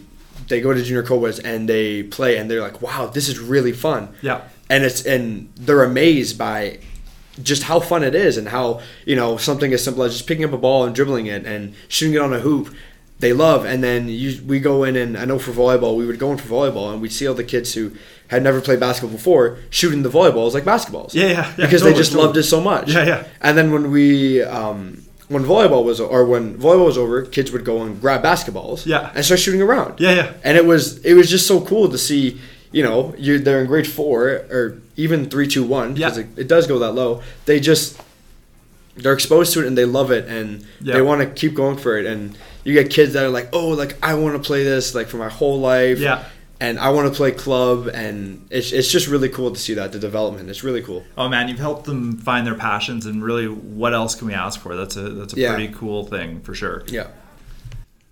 they 0.49 0.61
go 0.61 0.73
to 0.73 0.83
junior 0.83 1.03
cobras 1.03 1.39
and 1.41 1.69
they 1.69 2.03
play 2.05 2.37
and 2.37 2.51
they're 2.51 2.61
like, 2.61 2.81
wow, 2.83 3.07
this 3.07 3.29
is 3.29 3.39
really 3.39 3.73
fun. 3.73 4.15
Yeah. 4.23 4.43
And 4.69 4.85
it's 4.85 5.05
and 5.05 5.53
they're 5.57 5.85
amazed 5.85 6.39
by 6.39 6.81
just 7.43 7.65
how 7.65 7.81
fun 7.81 8.03
it 8.03 8.15
is 8.15 8.37
and 8.37 8.49
how 8.49 8.81
you 9.05 9.15
know 9.15 9.37
something 9.37 9.73
as 9.73 9.85
simple 9.85 10.03
as 10.03 10.13
just 10.13 10.27
picking 10.27 10.45
up 10.45 10.53
a 10.53 10.59
ball 10.59 10.85
and 10.85 10.95
dribbling 10.95 11.27
it 11.27 11.45
and 11.47 11.75
shooting 11.89 12.15
it 12.15 12.21
on 12.21 12.33
a 12.33 12.41
hoop 12.41 12.75
they 13.19 13.33
love 13.33 13.65
and 13.65 13.83
then 13.83 14.09
you, 14.09 14.43
we 14.47 14.61
go 14.61 14.85
in 14.85 14.95
and 14.97 15.17
i 15.17 15.25
know 15.25 15.39
for 15.39 15.51
volleyball 15.53 15.97
we 15.97 16.05
would 16.07 16.19
go 16.19 16.31
in 16.33 16.37
for 16.39 16.49
volleyball 16.49 16.93
and 16.93 17.01
we'd 17.01 17.11
see 17.13 17.27
all 17.27 17.35
the 17.35 17.43
kids 17.45 17.73
who 17.75 17.91
had 18.29 18.43
never 18.43 18.61
played 18.61 18.79
basketball 18.79 19.17
before 19.17 19.59
shooting 19.71 20.03
the 20.03 20.09
volleyballs 20.11 20.53
like 20.53 20.65
basketballs 20.65 21.15
Yeah, 21.15 21.27
yeah, 21.27 21.33
yeah, 21.57 21.65
because 21.65 21.83
they 21.83 21.95
just 21.95 22.13
loved 22.15 22.37
it 22.37 22.43
so 22.43 22.61
much 22.61 22.93
Yeah, 22.93 23.07
yeah. 23.07 23.27
and 23.41 23.57
then 23.57 23.73
when 23.73 23.91
we 23.91 24.43
um, 24.43 25.03
when 25.29 25.45
volleyball 25.45 25.83
was 25.85 25.99
or 26.01 26.27
when 26.27 26.57
volleyball 26.59 26.87
was 26.87 26.99
over 26.99 27.23
kids 27.23 27.51
would 27.53 27.65
go 27.65 27.83
and 27.83 28.01
grab 28.01 28.23
basketballs 28.23 28.85
Yeah. 28.85 29.11
and 29.15 29.25
start 29.25 29.41
shooting 29.41 29.63
around 29.63 29.99
Yeah, 29.99 30.13
yeah. 30.15 30.33
and 30.45 30.59
it 30.59 30.67
was 30.67 30.99
it 31.05 31.15
was 31.15 31.31
just 31.31 31.47
so 31.47 31.61
cool 31.63 31.89
to 31.89 31.97
see 31.99 32.39
you 32.73 32.83
know 32.83 33.15
you're 33.17 33.39
they're 33.39 33.61
in 33.63 33.67
grade 33.67 33.87
four 33.87 34.27
or 34.29 34.79
even 34.97 35.31
three 35.31 35.47
two 35.47 35.65
one 35.65 35.95
because 35.95 36.19
Yeah. 36.19 36.25
it, 36.25 36.41
it 36.43 36.49
does 36.49 36.67
go 36.67 36.79
that 36.81 36.93
low 36.93 37.23
they 37.47 37.61
just 37.61 37.99
they're 38.97 39.13
exposed 39.15 39.53
to 39.55 39.61
it 39.63 39.67
and 39.67 39.77
they 39.79 39.85
love 39.85 40.11
it 40.11 40.27
and 40.29 40.65
Yeah. 40.83 40.95
they 40.95 41.03
want 41.03 41.21
to 41.23 41.27
keep 41.29 41.55
going 41.55 41.77
for 41.79 41.97
it 41.99 42.07
and 42.07 42.37
you 42.67 42.73
get 42.75 42.91
kids 42.91 43.13
that 43.15 43.25
are 43.25 43.31
like 43.31 43.49
oh 43.53 43.69
like 43.69 43.97
i 44.05 44.13
want 44.15 44.35
to 44.41 44.47
play 44.47 44.63
this 44.65 44.95
like 44.95 45.07
for 45.07 45.17
my 45.19 45.29
whole 45.29 45.61
life 45.61 45.99
Yeah. 45.99 46.25
and 46.61 46.79
i 46.79 46.89
want 46.91 47.07
to 47.11 47.15
play 47.17 47.31
club 47.31 47.87
and 48.03 48.47
it's, 48.51 48.73
it's 48.73 48.91
just 48.91 49.07
really 49.09 49.29
cool 49.29 49.51
to 49.53 49.61
see 49.61 49.75
that 49.75 49.93
the 49.93 49.99
development 49.99 50.51
it's 50.51 50.65
really 50.65 50.83
cool 50.83 51.05
Oh 51.17 51.29
man, 51.29 51.49
you've 51.49 51.59
helped 51.69 51.85
them 51.87 52.19
find 52.19 52.47
their 52.47 52.55
passions, 52.57 53.07
and 53.07 53.23
really, 53.25 53.47
what 53.49 53.93
else 53.95 54.15
can 54.17 54.27
we 54.29 54.35
ask 54.35 54.61
for? 54.61 54.75
That's 54.77 54.97
a 54.97 55.09
that's 55.19 55.33
a 55.35 55.37
Yeah. 55.41 55.55
pretty 55.55 55.73
cool 55.73 56.05
thing 56.05 56.41
for 56.41 56.55
sure. 56.55 56.83
yeah 56.89 57.09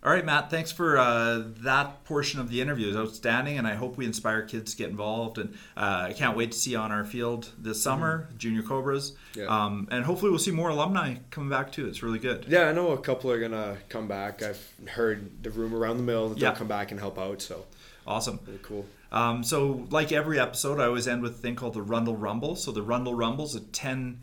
All 0.04 0.10
right, 0.12 0.24
Matt. 0.24 0.50
Thanks 0.50 0.70
for 0.70 0.98
uh, 0.98 1.42
that 1.62 2.04
portion 2.04 2.38
of 2.38 2.50
the 2.50 2.60
interview. 2.60 2.88
It 2.88 2.96
was 2.98 3.08
outstanding, 3.08 3.56
and 3.56 3.66
I 3.66 3.74
hope 3.74 3.96
we 3.96 4.04
inspire 4.04 4.42
kids 4.42 4.72
to 4.72 4.76
get 4.76 4.90
involved. 4.90 5.38
And 5.38 5.54
uh, 5.78 6.08
I 6.08 6.12
can't 6.12 6.36
wait 6.36 6.52
to 6.52 6.58
see 6.58 6.72
you 6.72 6.78
on 6.78 6.92
our 6.92 7.06
field 7.06 7.50
this 7.58 7.82
summer, 7.82 8.28
Junior 8.36 8.60
Cobras. 8.60 9.12
Mm-hmm. 9.12 9.40
Yeah. 9.40 9.46
Um, 9.46 9.88
and 9.90 10.04
hopefully, 10.04 10.30
we'll 10.30 10.40
see 10.40 10.50
more 10.50 10.68
alumni 10.68 11.14
coming 11.30 11.48
back 11.48 11.72
too. 11.72 11.86
It's 11.88 12.02
really 12.02 12.18
good. 12.18 12.44
yeah 12.48 12.68
i 12.68 12.72
know 12.72 12.90
a 12.92 12.98
couple 12.98 13.30
are 13.30 13.40
gonna 13.40 13.78
come 13.88 14.06
back 14.06 14.42
i've 14.42 14.72
heard 14.90 15.42
the 15.42 15.50
rumor 15.50 15.78
around 15.78 15.96
the 15.96 16.02
mill 16.04 16.28
that 16.28 16.38
Yeah. 16.38 16.50
they'll 16.50 16.58
come 16.58 16.68
back 16.68 16.90
and 16.90 17.00
help 17.00 17.18
out 17.18 17.40
so 17.42 17.64
Awesome. 18.06 18.38
really 18.46 18.58
cool 18.62 18.84
Um, 19.10 19.42
so, 19.42 19.86
like 19.90 20.12
every 20.12 20.38
episode, 20.38 20.78
I 20.80 20.84
always 20.86 21.08
end 21.08 21.22
with 21.22 21.32
a 21.32 21.38
thing 21.38 21.56
called 21.56 21.74
the 21.74 21.82
Rundle 21.82 22.16
Rumble. 22.16 22.56
So, 22.56 22.70
the 22.72 22.82
Rundle 22.82 23.14
Rumble 23.14 23.44
is 23.46 23.54
a 23.54 23.60
10 23.60 24.20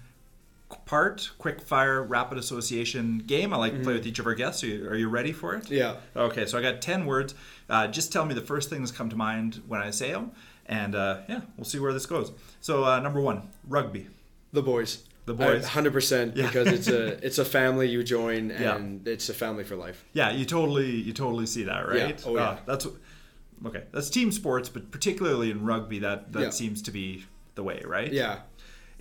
part 0.85 1.29
quick 1.37 1.61
fire 1.61 2.01
rapid 2.03 2.37
association 2.37 3.19
game 3.19 3.53
I 3.53 3.57
like 3.57 3.73
to 3.73 3.79
play 3.79 3.93
with 3.93 4.05
each 4.07 4.19
of 4.19 4.25
our 4.25 4.33
guests. 4.35 4.63
Are 4.63 4.67
you, 4.67 4.87
are 4.87 4.95
you 4.95 5.09
ready 5.09 5.31
for 5.31 5.55
it? 5.55 5.65
Mm-hmm. 5.65 5.73
yeah 5.73 5.95
Okay, 6.15 6.45
so 6.45 6.57
I 6.57 6.61
got 6.61 6.81
10 6.81 7.05
words. 7.05 7.35
Uh, 7.69 7.87
just 7.87 8.11
tell 8.11 8.25
me 8.25 8.33
the 8.33 8.41
first 8.41 8.69
things 8.69 8.91
that 8.91 8.97
come 8.97 9.09
to 9.09 9.15
mind 9.15 9.61
when 9.67 9.81
I 9.81 9.91
say 9.91 10.11
them. 10.11 10.31
And 10.65 10.95
uh, 10.95 11.21
yeah, 11.27 11.41
we'll 11.57 11.65
see 11.65 11.79
where 11.79 11.93
this 11.93 12.05
goes. 12.05 12.31
So, 12.61 12.85
uh, 12.85 12.99
number 12.99 13.19
one, 13.19 13.49
rugby. 13.67 14.07
The 14.53 14.61
boys. 14.61 15.03
The 15.25 15.33
boys. 15.33 15.65
Hundred 15.65 15.93
percent 15.93 16.35
Yeah. 16.35 16.47
because 16.47 16.67
it's 16.67 16.87
a 16.87 17.07
it's 17.25 17.37
a 17.39 17.45
family 17.45 17.87
you 17.89 18.03
join 18.03 18.49
Yeah. 18.49 18.75
and 18.75 19.07
it's 19.07 19.29
a 19.29 19.33
family 19.33 19.63
for 19.63 19.75
life. 19.75 20.03
Yeah, 20.13 20.31
you 20.31 20.45
totally 20.45 20.89
you 20.91 21.13
totally 21.13 21.45
see 21.45 21.63
that, 21.63 21.87
right? 21.87 22.17
Yeah. 22.19 22.25
Oh, 22.25 22.35
yeah. 22.35 22.41
Uh, 22.49 22.57
that's 22.65 22.87
okay. 23.65 23.83
That's 23.91 24.09
team 24.09 24.31
sports, 24.31 24.69
but 24.69 24.91
particularly 24.91 25.51
in 25.51 25.63
rugby, 25.65 25.99
that 25.99 26.31
that 26.33 26.41
Yeah. 26.41 26.49
seems 26.49 26.81
to 26.83 26.91
be 26.91 27.25
the 27.55 27.63
way, 27.63 27.81
right? 27.85 28.11
Yeah. 28.11 28.39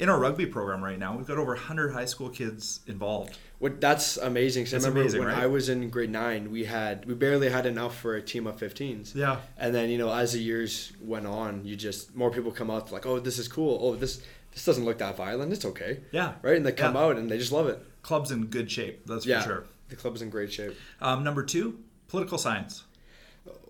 In 0.01 0.09
our 0.09 0.19
rugby 0.19 0.47
program 0.47 0.83
right 0.83 0.99
now, 0.99 1.15
we've 1.17 1.27
got 1.27 1.37
over 1.37 1.53
100 1.53 1.93
high 1.93 2.07
school 2.07 2.31
kids 2.31 2.81
involved. 2.87 3.37
What 3.59 3.81
that's 3.83 4.17
amazing. 4.17 4.65
'cause 4.65 4.73
That's 4.73 4.85
I 4.87 4.89
remember 4.89 5.03
amazing, 5.03 5.21
when 5.21 5.29
right? 5.29 5.43
I 5.43 5.47
was 5.47 5.69
in 5.69 5.91
grade 5.91 6.11
nine, 6.11 6.51
we 6.51 6.65
had 6.65 7.05
we 7.05 7.13
barely 7.15 7.51
had 7.51 7.67
enough 7.67 7.99
for 8.01 8.17
a 8.17 8.23
team 8.23 8.47
of 8.47 8.57
15s. 8.59 9.15
Yeah. 9.15 9.37
And 9.59 9.75
then 9.75 9.91
you 9.91 9.99
know 9.99 10.11
as 10.13 10.33
the 10.33 10.39
years 10.41 10.93
went 11.03 11.27
on, 11.27 11.67
you 11.67 11.77
just 11.77 12.17
more 12.17 12.31
people 12.31 12.51
come 12.51 12.71
out 12.71 12.91
like, 12.91 13.05
oh, 13.05 13.21
this 13.21 13.39
is 13.39 13.47
cool. 13.47 13.79
Oh, 13.83 13.95
this 13.95 14.23
this 14.53 14.65
doesn't 14.65 14.85
look 14.87 14.97
that 14.99 15.17
violent. 15.19 15.53
It's 15.53 15.65
okay. 15.67 16.01
Yeah. 16.13 16.33
Right, 16.43 16.57
and 16.57 16.65
they 16.65 16.73
come 16.73 16.95
Yeah. 16.95 17.03
out 17.03 17.17
and 17.19 17.31
they 17.31 17.37
just 17.39 17.53
love 17.53 17.69
it. 17.69 17.79
Club's 18.03 18.31
in 18.31 18.47
good 18.47 18.71
shape, 18.71 19.05
that's 19.07 19.27
yeah. 19.27 19.43
for 19.43 19.49
sure. 19.49 19.65
The 19.91 19.97
club's 19.97 20.23
in 20.23 20.31
great 20.31 20.51
shape. 20.53 20.75
Um, 21.03 21.23
number 21.25 21.43
two, 21.43 21.79
political 22.09 22.39
science. 22.39 22.85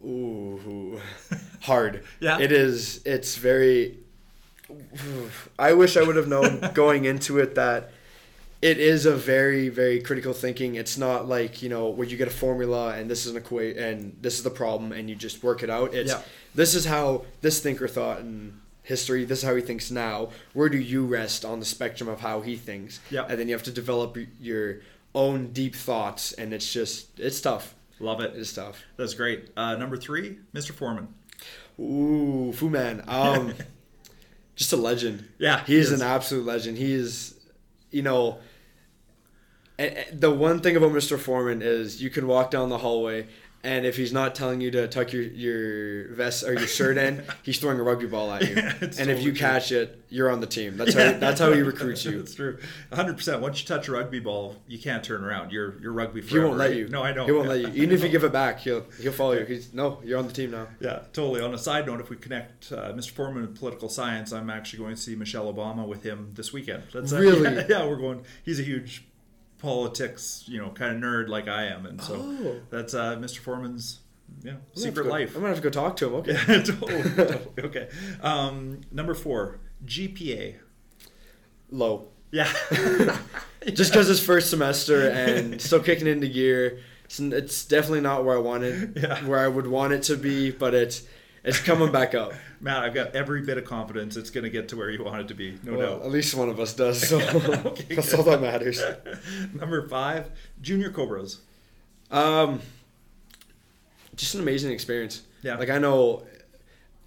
Ooh, 0.05 1.01
hard. 1.63 2.05
Yeah. 2.21 2.39
It 2.39 2.53
is. 2.53 3.01
It's 3.05 3.37
very. 3.37 3.99
I 5.59 5.73
wish 5.73 5.97
I 5.97 6.03
would 6.03 6.17
have 6.17 6.29
known 6.29 6.71
going 6.75 7.05
into 7.05 7.39
it 7.39 7.55
that 7.55 7.91
it 8.63 8.79
is 8.79 9.07
a 9.07 9.15
very 9.15 9.69
very 9.69 10.01
critical 10.01 10.33
thinking. 10.33 10.75
It's 10.75 10.99
not 10.99 11.27
like 11.29 11.63
you 11.63 11.69
know 11.69 11.89
where 11.89 12.07
you 12.07 12.17
get 12.17 12.29
a 12.29 12.33
formula 12.33 12.95
and 12.95 13.11
this 13.11 13.25
is 13.27 13.33
an 13.33 13.37
equation 13.39 13.83
and 13.83 14.17
this 14.21 14.35
is 14.37 14.43
the 14.43 14.51
problem 14.51 14.93
and 14.93 15.09
you 15.09 15.17
just 15.17 15.43
work 15.43 15.63
it 15.63 15.71
out. 15.71 15.95
It's 15.95 16.11
Yeah. 16.13 16.23
this 16.55 16.75
is 16.75 16.85
how 16.85 17.25
this 17.41 17.61
thinker 17.61 17.89
thought 17.89 18.21
in 18.21 18.61
history. 18.83 19.25
This 19.25 19.39
is 19.39 19.45
how 19.45 19.55
he 19.55 19.63
thinks 19.63 19.91
now. 19.91 20.31
Where 20.53 20.69
do 20.69 20.79
you 20.79 21.07
rest 21.07 21.45
on 21.45 21.59
the 21.61 21.65
spectrum 21.67 22.09
of 22.09 22.21
how 22.21 22.41
he 22.41 22.57
thinks? 22.57 23.01
Yeah. 23.11 23.25
And 23.29 23.39
then 23.39 23.49
you 23.49 23.55
have 23.55 23.63
to 23.65 23.71
develop 23.73 24.17
your 24.41 24.81
own 25.15 25.53
deep 25.53 25.75
thoughts, 25.75 26.33
and 26.35 26.53
it's 26.55 26.73
just 26.73 27.19
it's 27.19 27.41
tough. 27.41 27.75
Love 27.99 28.21
it. 28.21 28.33
It's 28.37 28.53
tough. 28.53 28.83
That's 28.97 29.15
great. 29.15 29.49
Uh, 29.57 29.75
number 29.77 29.97
three, 29.97 30.39
Mr. 30.55 30.73
Foreman. 30.73 31.09
Ooh, 31.79 32.53
Fu 32.55 32.69
Man. 32.71 33.03
Um, 33.09 33.55
just 34.61 34.75
a 34.75 34.77
legend. 34.77 35.27
Yeah, 35.39 35.65
he 35.65 35.73
he 35.73 35.79
is 35.79 35.91
is. 35.91 36.03
an 36.03 36.07
absolute 36.07 36.45
legend. 36.45 36.77
He 36.77 36.93
is, 36.93 37.35
you 37.91 38.03
know, 38.03 38.41
the 40.13 40.31
one 40.31 40.61
thing 40.61 40.77
about 40.77 40.93
Mr. 40.93 41.19
Foreman 41.19 41.63
is 41.63 42.03
you 42.03 42.11
can 42.11 42.27
walk 42.27 42.51
down 42.51 42.69
the 42.69 42.77
hallway, 42.77 43.27
and 43.63 43.85
if 43.85 43.97
he's 43.97 44.13
not 44.13 44.35
telling 44.35 44.61
you 44.61 44.71
to 44.71 44.89
tuck 44.89 45.13
your, 45.13 45.23
your 45.23 46.15
vest 46.15 46.45
or 46.45 46.53
your 46.55 46.67
shirt 46.67 46.97
in, 46.97 47.23
he's 47.43 47.59
throwing 47.59 47.79
a 47.79 47.83
rugby 47.83 48.07
ball 48.07 48.31
at 48.33 48.49
you. 48.49 48.55
Yeah, 48.57 48.73
and 48.81 48.83
it's 48.83 48.99
if 48.99 49.19
you 49.23 49.33
true. 49.33 49.39
catch 49.39 49.71
it, 49.73 50.03
you're 50.09 50.31
on 50.31 50.41
the 50.41 50.47
team. 50.47 50.77
That's 50.77 50.95
how 50.95 51.13
that's 51.13 51.41
how 51.41 51.53
he 51.53 51.61
recruits 51.73 52.05
you. 52.05 52.19
That's 52.19 52.35
true. 52.35 52.59
100%. 52.93 53.41
Once 53.41 53.61
you 53.61 53.67
touch 53.67 53.87
a 53.89 53.93
rugby 53.93 54.19
ball, 54.21 54.57
you 54.67 54.79
can't 54.79 55.05
turn 55.05 55.25
around. 55.25 55.53
You're 55.53 55.79
you're 55.81 55.93
rugby 55.93 56.21
He 56.23 56.39
won't 56.39 56.57
let 56.57 56.75
you. 56.75 56.89
No, 56.89 57.03
I 57.03 57.13
know. 57.13 57.27
He 57.27 57.33
won't 57.33 57.47
Yeah. 57.47 57.53
let 57.53 57.61
you. 57.61 57.69
Even 57.83 57.93
if 57.95 58.03
you 58.03 58.09
give 58.09 58.25
it 58.25 58.33
back, 58.33 58.61
he'll 58.61 58.85
he'll 59.01 59.13
follow 59.13 59.33
you. 59.33 59.45
He's 59.45 59.73
no, 59.75 60.01
you're 60.05 60.19
on 60.19 60.27
the 60.27 60.33
team 60.33 60.51
now. 60.53 60.67
Yeah, 60.81 61.01
totally. 61.13 61.41
On 61.43 61.53
a 61.55 61.59
side 61.59 61.87
note, 61.87 62.01
if 62.01 62.11
we 62.11 62.17
connect 62.17 62.73
uh, 62.73 62.93
Mr. 62.93 63.11
Foreman 63.11 63.43
with 63.43 63.59
political 63.59 63.89
science, 63.89 64.33
I'm 64.33 64.51
actually 64.51 64.79
going 64.81 64.95
to 64.95 65.01
see 65.01 65.15
Michelle 65.15 65.53
Obama 65.53 65.87
with 65.87 66.03
him 66.03 66.31
this 66.35 66.53
weekend. 66.53 66.85
That's 66.93 67.13
uh, 67.13 67.19
Really? 67.21 67.43
yeah, 67.55 67.67
yeah, 67.69 67.87
we're 67.87 67.97
going. 67.97 68.25
He's 68.43 68.59
a 68.59 68.65
huge 68.65 69.05
politics, 69.61 70.45
you 70.47 70.59
know, 70.59 70.71
kind 70.71 70.97
of 70.97 71.03
nerd 71.03 71.29
like 71.29 71.49
I 71.49 71.65
am, 71.67 71.87
and 71.87 72.01
so 72.01 72.15
Oh. 72.17 72.61
that's 72.71 72.95
uh, 72.95 73.17
Mr. 73.17 73.39
Foreman's 73.39 74.01
yeah 74.43 74.53
I'm 74.53 74.57
gonna 74.57 74.65
have 74.67 74.75
to 74.75 74.81
secret 74.81 75.05
go- 75.05 75.11
life. 75.11 75.29
I'm 75.35 75.41
gonna 75.43 75.49
have 75.49 75.57
to 75.57 75.63
go 75.63 75.71
talk 75.71 75.97
to 75.97 76.07
him. 76.07 76.15
Okay. 76.15 76.33
Totally, 76.63 77.03
totally. 77.03 77.47
Okay. 77.59 77.89
Um, 78.23 78.81
number 78.93 79.15
four, 79.15 79.59
GPA. 79.85 80.57
Low. 81.71 82.09
Yeah. 82.33 82.51
just 83.75 83.93
because 83.93 84.09
it's 84.09 84.21
first 84.21 84.51
semester 84.51 85.09
and 85.11 85.61
still 85.61 85.81
kicking 85.81 86.07
into 86.07 86.29
gear. 86.29 86.79
It's, 87.05 87.19
it's 87.21 87.65
definitely 87.65 88.03
not 88.03 88.25
where 88.25 88.37
I 88.37 88.41
wanted, 88.41 88.97
Yeah. 89.03 89.25
where 89.25 89.41
I 89.41 89.49
would 89.49 89.67
want 89.67 89.93
it 89.93 90.03
to 90.05 90.17
be, 90.17 90.51
but 90.53 90.75
it's 90.75 91.03
it's 91.45 91.61
coming 91.61 91.91
back 91.91 92.15
up. 92.15 92.33
Matt, 92.61 92.83
I've 92.85 92.95
got 92.95 93.15
every 93.15 93.43
bit 93.43 93.57
of 93.59 93.65
confidence 93.65 94.17
it's 94.17 94.31
going 94.31 94.45
to 94.45 94.51
get 94.51 94.69
to 94.71 94.77
where 94.77 94.91
you 94.91 95.03
want 95.03 95.21
it 95.23 95.29
to 95.29 95.35
be. 95.35 95.59
No 95.63 95.79
well, 95.79 95.97
doubt. 95.99 96.07
at 96.07 96.11
least 96.11 96.35
one 96.35 96.49
of 96.49 96.61
us 96.61 96.75
does, 96.75 97.09
so 97.09 97.19
Okay, 97.65 97.95
that's 97.95 98.11
good. 98.11 98.19
all 98.19 98.25
that 98.25 98.41
matters. 98.41 98.83
Number 99.55 99.89
five, 99.89 100.31
Junior 100.61 100.91
Cobras. 100.91 101.41
Um, 102.11 102.61
just 104.17 104.35
an 104.35 104.41
amazing 104.41 104.73
experience. 104.73 105.23
Yeah. 105.43 105.57
Like 105.57 105.71
I 105.71 105.79
know, 105.79 106.25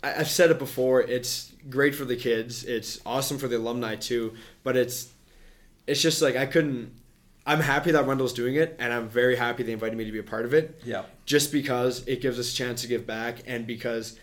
I, 0.04 0.16
I've 0.16 0.30
said 0.30 0.50
it 0.50 0.58
before. 0.60 1.02
It's 1.02 1.52
great 1.70 1.94
for 1.94 2.06
the 2.06 2.16
kids. 2.16 2.64
It's 2.64 3.00
awesome 3.06 3.38
for 3.38 3.48
the 3.48 3.58
alumni 3.58 3.96
too. 3.96 4.34
But 4.64 4.76
it's, 4.76 5.12
it's 5.86 6.02
just 6.02 6.22
like 6.22 6.36
I 6.36 6.46
couldn't. 6.46 6.94
I'm 7.46 7.60
happy 7.60 7.92
that 7.92 8.06
Rundle's 8.08 8.34
doing 8.34 8.56
it, 8.56 8.76
and 8.80 8.94
I'm 8.94 9.10
very 9.10 9.36
happy 9.36 9.64
they 9.64 9.74
invited 9.74 9.98
me 9.98 10.06
to 10.06 10.12
be 10.12 10.20
a 10.20 10.24
part 10.24 10.46
of 10.46 10.54
it. 10.54 10.80
Yeah. 10.86 11.04
just 11.26 11.52
because 11.52 12.06
it 12.08 12.22
gives 12.22 12.40
us 12.40 12.52
a 12.54 12.56
chance 12.56 12.82
to 12.84 12.88
give 12.88 13.06
back 13.06 13.40
and 13.48 13.66
because 13.68 14.18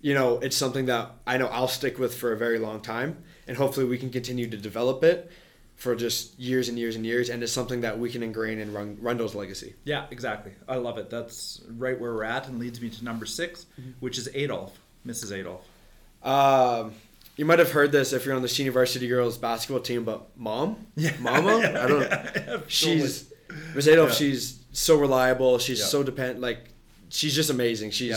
you 0.00 0.14
know 0.14 0.38
it's 0.38 0.56
something 0.56 0.86
that 0.86 1.10
I 1.26 1.38
know 1.38 1.46
I'll 1.48 1.68
stick 1.68 1.98
with 1.98 2.14
for 2.14 2.32
a 2.32 2.36
very 2.36 2.58
long 2.58 2.80
time 2.80 3.16
and 3.46 3.56
hopefully 3.56 3.86
we 3.86 3.98
can 3.98 4.10
continue 4.10 4.48
to 4.48 4.56
develop 4.56 5.02
it 5.02 5.30
for 5.76 5.94
just 5.96 6.38
years 6.38 6.68
and 6.68 6.78
years 6.78 6.94
and 6.96 7.04
years 7.06 7.28
and 7.30 7.42
it's 7.42 7.52
something 7.52 7.80
that 7.82 7.98
we 7.98 8.10
can 8.10 8.22
ingrain 8.22 8.58
in 8.58 8.72
Run- 8.72 8.96
Rundle's 9.00 9.34
legacy. 9.34 9.74
Yeah, 9.84 10.06
exactly. 10.10 10.52
I 10.68 10.76
love 10.76 10.98
it. 10.98 11.08
That's 11.10 11.60
right 11.76 11.98
where 12.00 12.12
we're 12.14 12.24
at 12.24 12.48
and 12.48 12.58
leads 12.58 12.80
me 12.80 12.90
to 12.90 13.04
number 13.04 13.26
6 13.26 13.66
which 14.00 14.18
is 14.18 14.28
Adolf, 14.34 14.78
Mrs. 15.06 15.32
Adolf. 15.32 15.66
Um, 16.22 16.92
you 17.38 17.46
might 17.46 17.58
have 17.58 17.70
heard 17.72 17.90
this 17.92 18.12
if 18.12 18.26
you're 18.26 18.34
on 18.36 18.42
the 18.42 18.48
senior 18.48 18.72
varsity 18.72 19.08
girls 19.08 19.38
basketball 19.38 19.80
team, 19.80 20.04
but 20.04 20.36
mom, 20.36 20.86
Yeah. 20.96 21.12
mama, 21.20 21.58
Yeah, 21.62 21.84
I 21.84 21.86
don't. 21.86 22.00
yeah, 22.02 22.56
she's 22.68 23.32
Miss 23.74 23.86
Adolf. 23.88 24.12
She's 24.12 24.62
so 24.72 24.98
reliable. 24.98 25.58
She's 25.58 25.82
so 25.82 26.02
depend. 26.02 26.40
Like 26.42 26.58
she's 27.08 27.34
just 27.34 27.48
amazing. 27.48 27.92
She's 27.92 28.16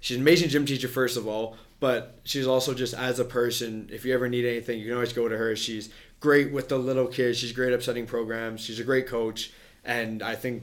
she's 0.00 0.16
an 0.16 0.22
amazing 0.22 0.48
gym 0.50 0.64
teacher 0.66 0.86
first 0.88 1.16
of 1.16 1.26
all, 1.26 1.56
but 1.80 2.20
she's 2.24 2.46
also 2.46 2.74
just 2.74 2.94
as 2.94 3.18
a 3.18 3.24
person. 3.24 3.88
If 3.92 4.04
you 4.04 4.14
ever 4.14 4.28
need 4.28 4.44
anything, 4.44 4.78
you 4.78 4.84
can 4.86 4.94
always 4.94 5.12
go 5.12 5.28
to 5.28 5.36
her. 5.36 5.56
She's 5.56 5.88
great 6.20 6.52
with 6.52 6.68
the 6.68 6.78
little 6.78 7.06
kids. 7.08 7.38
She's 7.38 7.52
great 7.52 7.72
at 7.72 7.82
setting 7.82 8.06
programs. 8.06 8.60
She's 8.60 8.78
a 8.80 8.84
great 8.84 9.06
coach, 9.08 9.50
and 9.84 10.22
I 10.22 10.34
think 10.36 10.62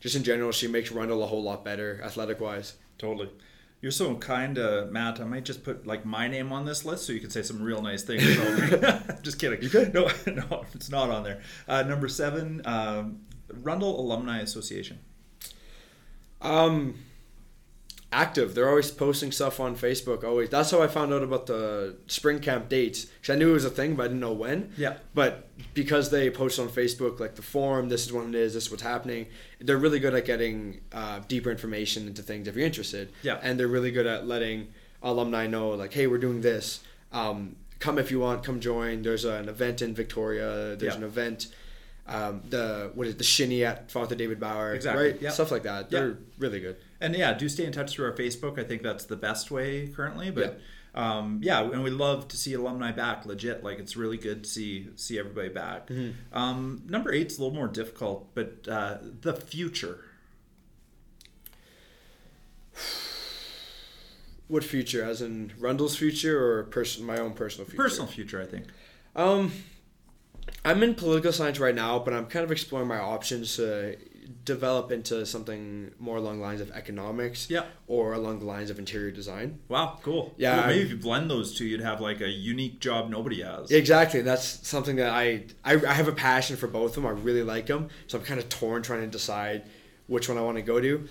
just 0.00 0.16
in 0.16 0.24
general, 0.24 0.52
she 0.52 0.66
makes 0.68 0.90
Rundle 0.92 1.22
a 1.22 1.26
whole 1.26 1.42
lot 1.42 1.64
better 1.64 2.00
athletic 2.04 2.40
wise. 2.40 2.74
Totally. 2.98 3.30
You're 3.86 3.92
so 3.92 4.16
kind, 4.16 4.58
uh, 4.58 4.86
Matt. 4.90 5.20
I 5.20 5.24
might 5.26 5.44
just 5.44 5.62
put 5.62 5.86
like 5.86 6.04
my 6.04 6.26
name 6.26 6.52
on 6.52 6.64
this 6.64 6.84
list 6.84 7.06
so 7.06 7.12
you 7.12 7.20
can 7.20 7.30
say 7.30 7.42
some 7.42 7.62
real 7.62 7.80
nice 7.80 8.02
things. 8.02 8.36
about 8.36 9.08
me. 9.08 9.14
just 9.22 9.38
kidding. 9.38 9.62
You 9.62 9.68
could. 9.68 9.94
No, 9.94 10.10
no, 10.26 10.64
it's 10.74 10.90
not 10.90 11.08
on 11.08 11.22
there. 11.22 11.40
Uh, 11.68 11.84
number 11.84 12.08
seven, 12.08 12.62
um, 12.64 13.20
Rundle 13.48 14.00
Alumni 14.00 14.40
Association. 14.40 14.98
Um, 16.42 16.96
active. 18.16 18.54
They're 18.54 18.68
always 18.68 18.90
posting 18.90 19.30
stuff 19.30 19.60
on 19.60 19.76
Facebook. 19.76 20.24
Always. 20.24 20.48
That's 20.48 20.70
how 20.70 20.80
I 20.82 20.86
found 20.88 21.12
out 21.12 21.22
about 21.22 21.46
the 21.46 21.96
spring 22.06 22.40
camp 22.40 22.68
dates. 22.68 23.06
Cause 23.22 23.30
I 23.30 23.36
knew 23.36 23.50
it 23.50 23.52
was 23.52 23.64
a 23.66 23.70
thing, 23.70 23.94
but 23.94 24.04
I 24.04 24.06
didn't 24.08 24.20
know 24.20 24.32
when. 24.32 24.72
Yeah. 24.78 24.96
But 25.14 25.48
because 25.74 26.10
they 26.10 26.30
post 26.30 26.58
on 26.58 26.68
Facebook, 26.68 27.20
like 27.20 27.34
the 27.36 27.42
forum, 27.42 27.88
this 27.90 28.06
is 28.06 28.12
when 28.12 28.28
it 28.30 28.34
is, 28.34 28.54
this 28.54 28.64
is 28.66 28.70
what's 28.70 28.82
happening. 28.82 29.26
They're 29.60 29.76
really 29.76 29.98
good 30.00 30.14
at 30.14 30.24
getting 30.24 30.80
uh, 30.92 31.20
deeper 31.28 31.50
information 31.50 32.06
into 32.08 32.22
things 32.22 32.48
if 32.48 32.56
you're 32.56 32.66
interested. 32.66 33.12
Yeah. 33.22 33.38
And 33.42 33.60
they're 33.60 33.68
really 33.68 33.90
good 33.90 34.06
at 34.06 34.26
letting 34.26 34.68
alumni 35.02 35.46
know, 35.46 35.70
like, 35.70 35.92
hey, 35.92 36.06
we're 36.06 36.18
doing 36.18 36.40
this. 36.40 36.80
Um, 37.12 37.56
come 37.78 37.98
if 37.98 38.10
you 38.10 38.18
want. 38.20 38.42
Come 38.42 38.60
join. 38.60 39.02
There's 39.02 39.24
an 39.26 39.48
event 39.50 39.82
in 39.82 39.94
Victoria. 39.94 40.74
There's 40.76 40.94
Yeah. 40.94 40.98
an 40.98 41.04
event. 41.04 41.48
Um, 42.08 42.40
the 42.48 42.92
what 42.94 43.08
is 43.08 43.14
it, 43.14 43.18
the 43.18 43.24
shinny 43.24 43.64
at 43.64 43.90
Father 43.90 44.14
David 44.14 44.38
Bauer, 44.38 44.74
Exactly, 44.74 45.10
right? 45.12 45.20
yeah. 45.22 45.30
Stuff 45.30 45.50
like 45.50 45.64
that. 45.64 45.90
They're 45.90 46.16
really 46.38 46.60
good. 46.60 46.76
And 47.00 47.14
yeah, 47.14 47.32
do 47.34 47.48
stay 47.48 47.64
in 47.64 47.72
touch 47.72 47.92
through 47.92 48.06
our 48.06 48.12
Facebook. 48.12 48.58
I 48.58 48.64
think 48.64 48.82
that's 48.82 49.04
the 49.04 49.16
best 49.16 49.50
way 49.50 49.88
currently. 49.88 50.30
But 50.30 50.60
yeah, 50.94 51.18
um, 51.18 51.40
yeah 51.42 51.62
and 51.62 51.82
we 51.82 51.90
love 51.90 52.28
to 52.28 52.36
see 52.36 52.54
alumni 52.54 52.92
back. 52.92 53.26
Legit, 53.26 53.62
like 53.62 53.78
it's 53.78 53.96
really 53.96 54.16
good 54.16 54.44
to 54.44 54.50
see 54.50 54.88
see 54.96 55.18
everybody 55.18 55.48
back. 55.48 55.90
Um, 56.32 56.82
number 56.86 57.12
eight's 57.12 57.38
a 57.38 57.42
little 57.42 57.54
more 57.54 57.68
difficult, 57.68 58.34
but 58.34 58.66
uh, 58.68 58.98
the 59.20 59.34
future. 59.34 60.04
What 64.48 64.62
future? 64.62 65.04
As 65.04 65.20
in 65.22 65.52
Rundle's 65.58 65.96
future 65.96 66.40
or 66.40 66.64
person, 66.64 67.04
my 67.04 67.18
own 67.18 67.32
personal 67.32 67.66
future? 67.66 67.82
Personal 67.82 68.06
future, 68.06 68.40
I 68.40 68.46
think. 68.46 68.66
Um, 69.16 69.50
I'm 70.64 70.82
in 70.82 70.94
political 70.94 71.32
science 71.32 71.58
right 71.58 71.74
now, 71.74 71.98
but 71.98 72.14
I'm 72.14 72.26
kind 72.26 72.44
of 72.44 72.52
exploring 72.52 72.86
my 72.86 72.98
options 72.98 73.56
to 73.56 73.96
develop 74.44 74.90
into 74.90 75.24
something 75.26 75.92
more 75.98 76.16
along 76.16 76.38
the 76.38 76.44
lines 76.44 76.60
of 76.60 76.70
economics. 76.72 77.48
Yeah. 77.50 77.64
Or 77.86 78.12
along 78.12 78.40
the 78.40 78.44
lines 78.44 78.70
of 78.70 78.78
interior 78.78 79.10
design. 79.10 79.58
Wow, 79.68 79.98
cool. 80.02 80.34
Yeah, 80.36 80.56
Cool. 80.58 80.66
Maybe 80.66 80.80
if 80.82 80.90
you 80.90 80.96
blend 80.96 81.30
those 81.30 81.54
two, 81.56 81.64
you'd 81.64 81.80
have 81.80 82.00
like 82.00 82.20
a 82.20 82.28
unique 82.28 82.80
job 82.80 83.10
nobody 83.10 83.42
has. 83.42 83.70
Exactly. 83.70 84.22
That's 84.22 84.66
something 84.66 84.96
that 84.96 85.10
I, 85.10 85.44
I 85.64 85.74
I 85.74 85.92
have 85.94 86.08
a 86.08 86.12
passion 86.12 86.56
for 86.56 86.66
both 86.66 86.96
of 86.96 87.02
them. 87.02 87.06
I 87.06 87.10
really 87.10 87.42
like 87.42 87.66
them, 87.66 87.88
so 88.06 88.18
I'm 88.18 88.24
kind 88.24 88.40
of 88.40 88.48
torn 88.48 88.82
trying 88.82 89.02
to 89.02 89.06
decide 89.06 89.64
which 90.06 90.28
one 90.28 90.38
I 90.38 90.42
want 90.42 90.56
to 90.56 90.62
go 90.62 90.80
to. 90.80 91.08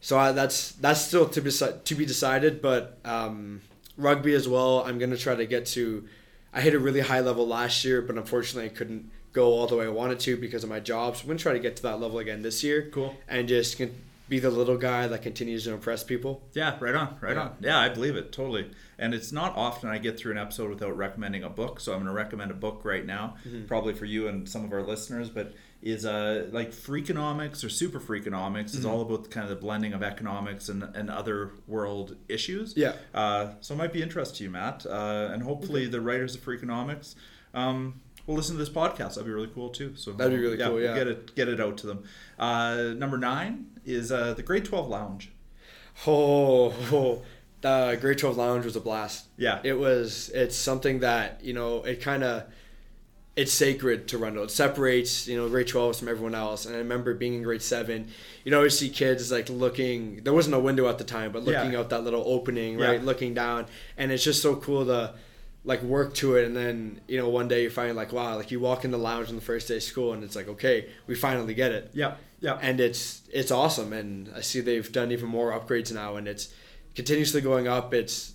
So 0.00 0.18
I, 0.18 0.32
that's 0.32 0.72
that's 0.72 1.00
still 1.00 1.28
to 1.28 1.40
be 1.40 1.50
to 1.50 1.94
be 1.94 2.04
decided. 2.06 2.60
But 2.60 2.98
um, 3.04 3.62
rugby 3.96 4.34
as 4.34 4.48
well. 4.48 4.84
I'm 4.84 4.98
gonna 4.98 5.16
try 5.16 5.34
to 5.34 5.46
get 5.46 5.66
to. 5.66 6.06
I 6.52 6.60
hit 6.60 6.74
a 6.74 6.78
really 6.78 7.00
high 7.00 7.20
level 7.20 7.46
last 7.46 7.84
year, 7.84 8.02
but 8.02 8.16
unfortunately 8.16 8.70
I 8.70 8.74
couldn't 8.74 9.10
go 9.32 9.52
all 9.52 9.66
the 9.66 9.76
way 9.76 9.86
I 9.86 9.88
wanted 9.88 10.20
to 10.20 10.36
because 10.36 10.62
of 10.64 10.70
my 10.70 10.80
job. 10.80 11.16
So 11.16 11.22
I'm 11.22 11.28
gonna 11.28 11.38
try 11.38 11.52
to 11.52 11.58
get 11.58 11.76
to 11.76 11.82
that 11.84 12.00
level 12.00 12.18
again 12.18 12.42
this 12.42 12.62
year. 12.62 12.88
Cool. 12.92 13.14
And 13.28 13.48
just 13.48 13.80
be 14.28 14.38
the 14.38 14.50
little 14.50 14.78
guy 14.78 15.06
that 15.08 15.22
continues 15.22 15.64
to 15.64 15.72
impress 15.72 16.02
people. 16.04 16.42
Yeah, 16.54 16.76
right 16.80 16.94
on, 16.94 17.16
right 17.20 17.34
Yeah. 17.34 17.42
on. 17.42 17.56
Yeah, 17.60 17.78
I 17.78 17.88
believe 17.90 18.16
it 18.16 18.32
totally. 18.32 18.70
And 18.98 19.12
it's 19.14 19.32
not 19.32 19.54
often 19.56 19.90
I 19.90 19.98
get 19.98 20.18
through 20.18 20.32
an 20.32 20.38
episode 20.38 20.70
without 20.70 20.96
recommending 20.96 21.42
a 21.42 21.50
book, 21.50 21.80
so 21.80 21.92
I'm 21.92 21.98
going 21.98 22.06
to 22.06 22.12
recommend 22.14 22.50
a 22.50 22.54
book 22.54 22.82
right 22.84 23.04
now, 23.04 23.36
Mm-hmm. 23.46 23.66
probably 23.66 23.92
for 23.94 24.04
you 24.06 24.28
and 24.28 24.48
some 24.48 24.64
of 24.64 24.72
our 24.72 24.82
listeners. 24.82 25.28
But 25.28 25.52
is 25.82 26.06
uh 26.06 26.46
like 26.52 26.70
Freakonomics 26.70 27.64
or 27.64 27.68
Super 27.68 27.98
Freakonomics 28.00 28.66
Mm-hmm. 28.70 28.78
is 28.78 28.84
all 28.86 29.00
about 29.02 29.30
kind 29.30 29.42
of 29.44 29.50
the 29.50 29.56
blending 29.60 29.92
of 29.92 30.02
economics 30.02 30.68
and, 30.68 30.84
and 30.94 31.10
other 31.10 31.50
world 31.66 32.16
issues. 32.28 32.74
Yeah. 32.76 32.92
Uh, 33.12 33.48
so 33.60 33.74
it 33.74 33.78
might 33.78 33.92
be 33.92 34.02
interest 34.02 34.36
to 34.36 34.44
you, 34.44 34.50
Matt, 34.50 34.86
uh, 34.86 35.30
and 35.32 35.42
hopefully 35.42 35.86
the 35.88 36.00
writers 36.00 36.36
of 36.36 36.44
Freakonomics. 36.44 37.16
Um, 37.52 38.00
will 38.26 38.34
listen 38.36 38.56
to 38.56 38.58
this 38.58 38.68
podcast. 38.72 39.14
That'd 39.14 39.24
be 39.26 39.32
really 39.32 39.50
cool 39.54 39.70
too. 39.70 39.94
So 39.96 40.12
That'd 40.12 40.32
be 40.36 40.42
really 40.42 40.56
cool, 40.58 40.80
yeah. 40.80 40.94
get 40.94 41.06
it 41.08 41.34
get 41.34 41.48
it 41.48 41.60
out 41.60 41.76
to 41.78 41.86
them. 41.86 42.04
Uh, 42.38 42.92
number 42.96 43.18
nine 43.18 43.66
is 43.84 44.10
uh, 44.12 44.34
the 44.34 44.42
Grade 44.42 44.64
Twelve 44.64 44.88
Lounge. 44.88 45.30
Oh, 46.06 46.72
oh, 46.92 47.22
the 47.60 47.98
Grade 48.00 48.18
12 48.18 48.36
Lounge 48.36 48.64
was 48.64 48.76
a 48.76 48.80
blast. 48.80 49.26
Yeah. 49.36 49.60
It 49.62 49.74
was, 49.78 50.30
it's 50.34 50.56
something 50.56 51.00
that, 51.00 51.44
you 51.44 51.52
know, 51.52 51.82
it 51.82 52.00
kind 52.00 52.24
of, 52.24 52.44
it's 53.36 53.52
sacred 53.52 54.08
to 54.08 54.18
Rundle. 54.18 54.44
It 54.44 54.50
separates, 54.50 55.26
you 55.28 55.36
know, 55.36 55.48
grade 55.48 55.68
12 55.68 55.96
from 55.98 56.08
everyone 56.08 56.34
else. 56.34 56.66
And 56.66 56.74
I 56.74 56.78
remember 56.78 57.14
being 57.14 57.34
in 57.34 57.42
grade 57.42 57.62
7, 57.62 58.08
you'd 58.44 58.54
always 58.54 58.78
see 58.78 58.88
kids 58.90 59.30
like 59.30 59.48
looking, 59.48 60.22
there 60.24 60.32
wasn't 60.32 60.54
a 60.56 60.58
window 60.60 60.88
at 60.88 60.98
the 60.98 61.04
time, 61.04 61.32
but 61.32 61.44
looking 61.44 61.72
Yeah. 61.72 61.78
out 61.80 61.90
that 61.90 62.04
little 62.04 62.24
opening, 62.26 62.78
Yeah. 62.78 62.86
right? 62.86 63.02
Looking 63.04 63.32
down. 63.32 63.66
And 63.96 64.10
it's 64.12 64.24
just 64.24 64.42
so 64.42 64.56
cool 64.56 64.84
to 64.86 65.14
like 65.64 65.82
work 65.82 66.12
to 66.14 66.34
it. 66.36 66.44
And 66.44 66.56
then, 66.56 67.00
you 67.06 67.18
know, 67.18 67.28
one 67.28 67.46
day 67.48 67.62
you 67.62 67.70
find 67.70 67.94
like, 67.96 68.12
wow, 68.12 68.36
like 68.36 68.50
you 68.50 68.58
walk 68.60 68.84
in 68.84 68.90
the 68.90 68.98
lounge 68.98 69.28
on 69.28 69.36
the 69.36 69.40
first 69.42 69.68
day 69.68 69.76
of 69.76 69.82
school 69.82 70.12
and 70.12 70.24
it's 70.24 70.34
like, 70.34 70.48
okay, 70.48 70.88
we 71.06 71.14
finally 71.14 71.54
get 71.54 71.70
it 71.72 71.90
Yeah, 71.94 72.16
yeah. 72.40 72.58
and 72.60 72.80
it's 72.80 73.22
it's 73.32 73.50
awesome 73.50 73.92
and 73.92 74.28
i 74.36 74.40
see 74.40 74.60
they've 74.60 74.90
done 74.92 75.10
even 75.12 75.28
more 75.28 75.52
upgrades 75.52 75.92
now 75.94 76.16
and 76.16 76.26
it's 76.28 76.52
continuously 76.94 77.40
going 77.40 77.66
up 77.68 77.94
it's 77.94 78.34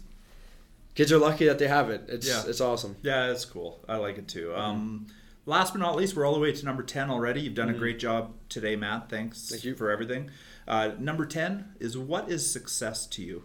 kids 0.95 1.11
are 1.11 1.19
lucky 1.19 1.45
that 1.45 1.59
they 1.59 1.67
have 1.67 1.89
it 1.91 2.05
it's 2.07 2.27
Yeah. 2.27 2.43
it's 2.47 2.61
awesome 2.61 2.95
Yeah, 3.03 3.29
it's 3.31 3.45
cool. 3.45 3.79
I 3.89 3.97
like 3.97 4.17
it 4.17 4.27
too. 4.27 4.55
Um, 4.55 5.07
last 5.45 5.73
but 5.73 5.79
not 5.79 5.95
least, 5.97 6.15
we're 6.15 6.25
all 6.25 6.33
the 6.33 6.39
way 6.39 6.51
to 6.53 6.65
number 6.65 6.81
10 6.83 7.09
already. 7.11 7.41
You've 7.41 7.53
done 7.53 7.69
a 7.69 7.73
great 7.73 7.99
job 7.99 8.33
today, 8.49 8.75
Matt. 8.75 9.09
Thanks 9.09 9.49
Thank 9.49 9.63
you. 9.65 9.75
for 9.75 9.91
everything. 9.91 10.31
Uh, 10.67 10.91
number 10.97 11.25
10 11.25 11.75
is 11.79 11.97
what 11.97 12.29
is 12.31 12.49
success 12.51 13.05
to 13.07 13.21
you? 13.21 13.43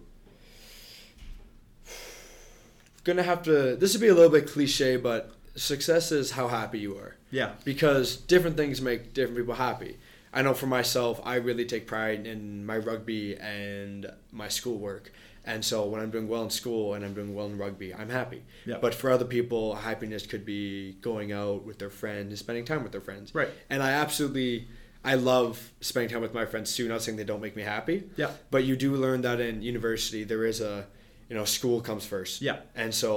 Gonna 3.05 3.23
have 3.23 3.43
to 3.43 3.77
this 3.77 3.93
would 3.95 4.01
be 4.01 4.09
a 4.09 4.15
little 4.15 4.31
bit 4.31 4.47
cliche 4.49 4.97
but 4.97 5.33
success 5.57 6.13
is 6.13 6.31
how 6.33 6.49
happy 6.49 6.79
you 6.79 6.97
are 6.97 7.17
Yeah. 7.31 7.53
because 7.65 8.17
different 8.17 8.57
things 8.57 8.81
make 8.81 9.13
different 9.15 9.37
people 9.39 9.55
happy 9.55 9.99
i 10.33 10.41
know 10.43 10.55
for 10.55 10.67
myself 10.67 11.21
i 11.25 11.35
really 11.37 11.65
take 11.67 11.87
pride 11.87 12.27
in 12.27 12.65
my 12.65 12.79
rugby 12.79 13.37
and 13.37 14.07
my 14.31 14.49
schoolwork 14.49 15.13
and 15.45 15.65
so 15.65 15.85
when 15.87 16.01
i'm 16.01 16.11
doing 16.11 16.27
well 16.29 16.45
in 16.45 16.51
school 16.51 16.95
and 16.95 17.05
i'm 17.05 17.13
doing 17.13 17.35
well 17.35 17.47
in 17.47 17.59
rugby 17.59 17.93
i'm 17.95 18.09
happy 18.09 18.43
Yeah. 18.65 18.79
but 18.81 18.95
for 18.95 19.11
other 19.11 19.25
people 19.27 19.75
happiness 19.75 20.25
could 20.27 20.47
be 20.47 20.93
going 21.03 21.33
out 21.33 21.65
with 21.65 21.79
their 21.79 21.91
friends 21.91 22.29
and 22.29 22.39
spending 22.39 22.65
time 22.65 22.83
with 22.83 22.93
their 22.93 23.01
friends 23.03 23.35
Right. 23.35 23.49
and 23.69 23.83
i 23.83 23.91
absolutely 23.91 24.69
i 25.05 25.17
love 25.17 25.73
spending 25.81 26.11
time 26.11 26.23
with 26.23 26.33
my 26.33 26.47
friends 26.47 26.75
too 26.75 26.89
not 26.89 27.03
saying 27.03 27.19
they 27.19 27.25
don't 27.25 27.43
make 27.43 27.57
me 27.57 27.63
happy 27.63 28.05
Yeah. 28.17 28.31
but 28.51 28.65
you 28.65 28.77
do 28.77 28.95
learn 28.95 29.21
that 29.23 29.39
in 29.41 29.61
university 29.63 30.23
there 30.25 30.47
is 30.47 30.61
a 30.63 30.87
you 31.33 31.39
know 31.39 31.47
school 31.47 31.81
comes 31.81 32.05
first 32.05 32.43
Yeah. 32.43 32.59
and 32.77 32.95
so 33.03 33.11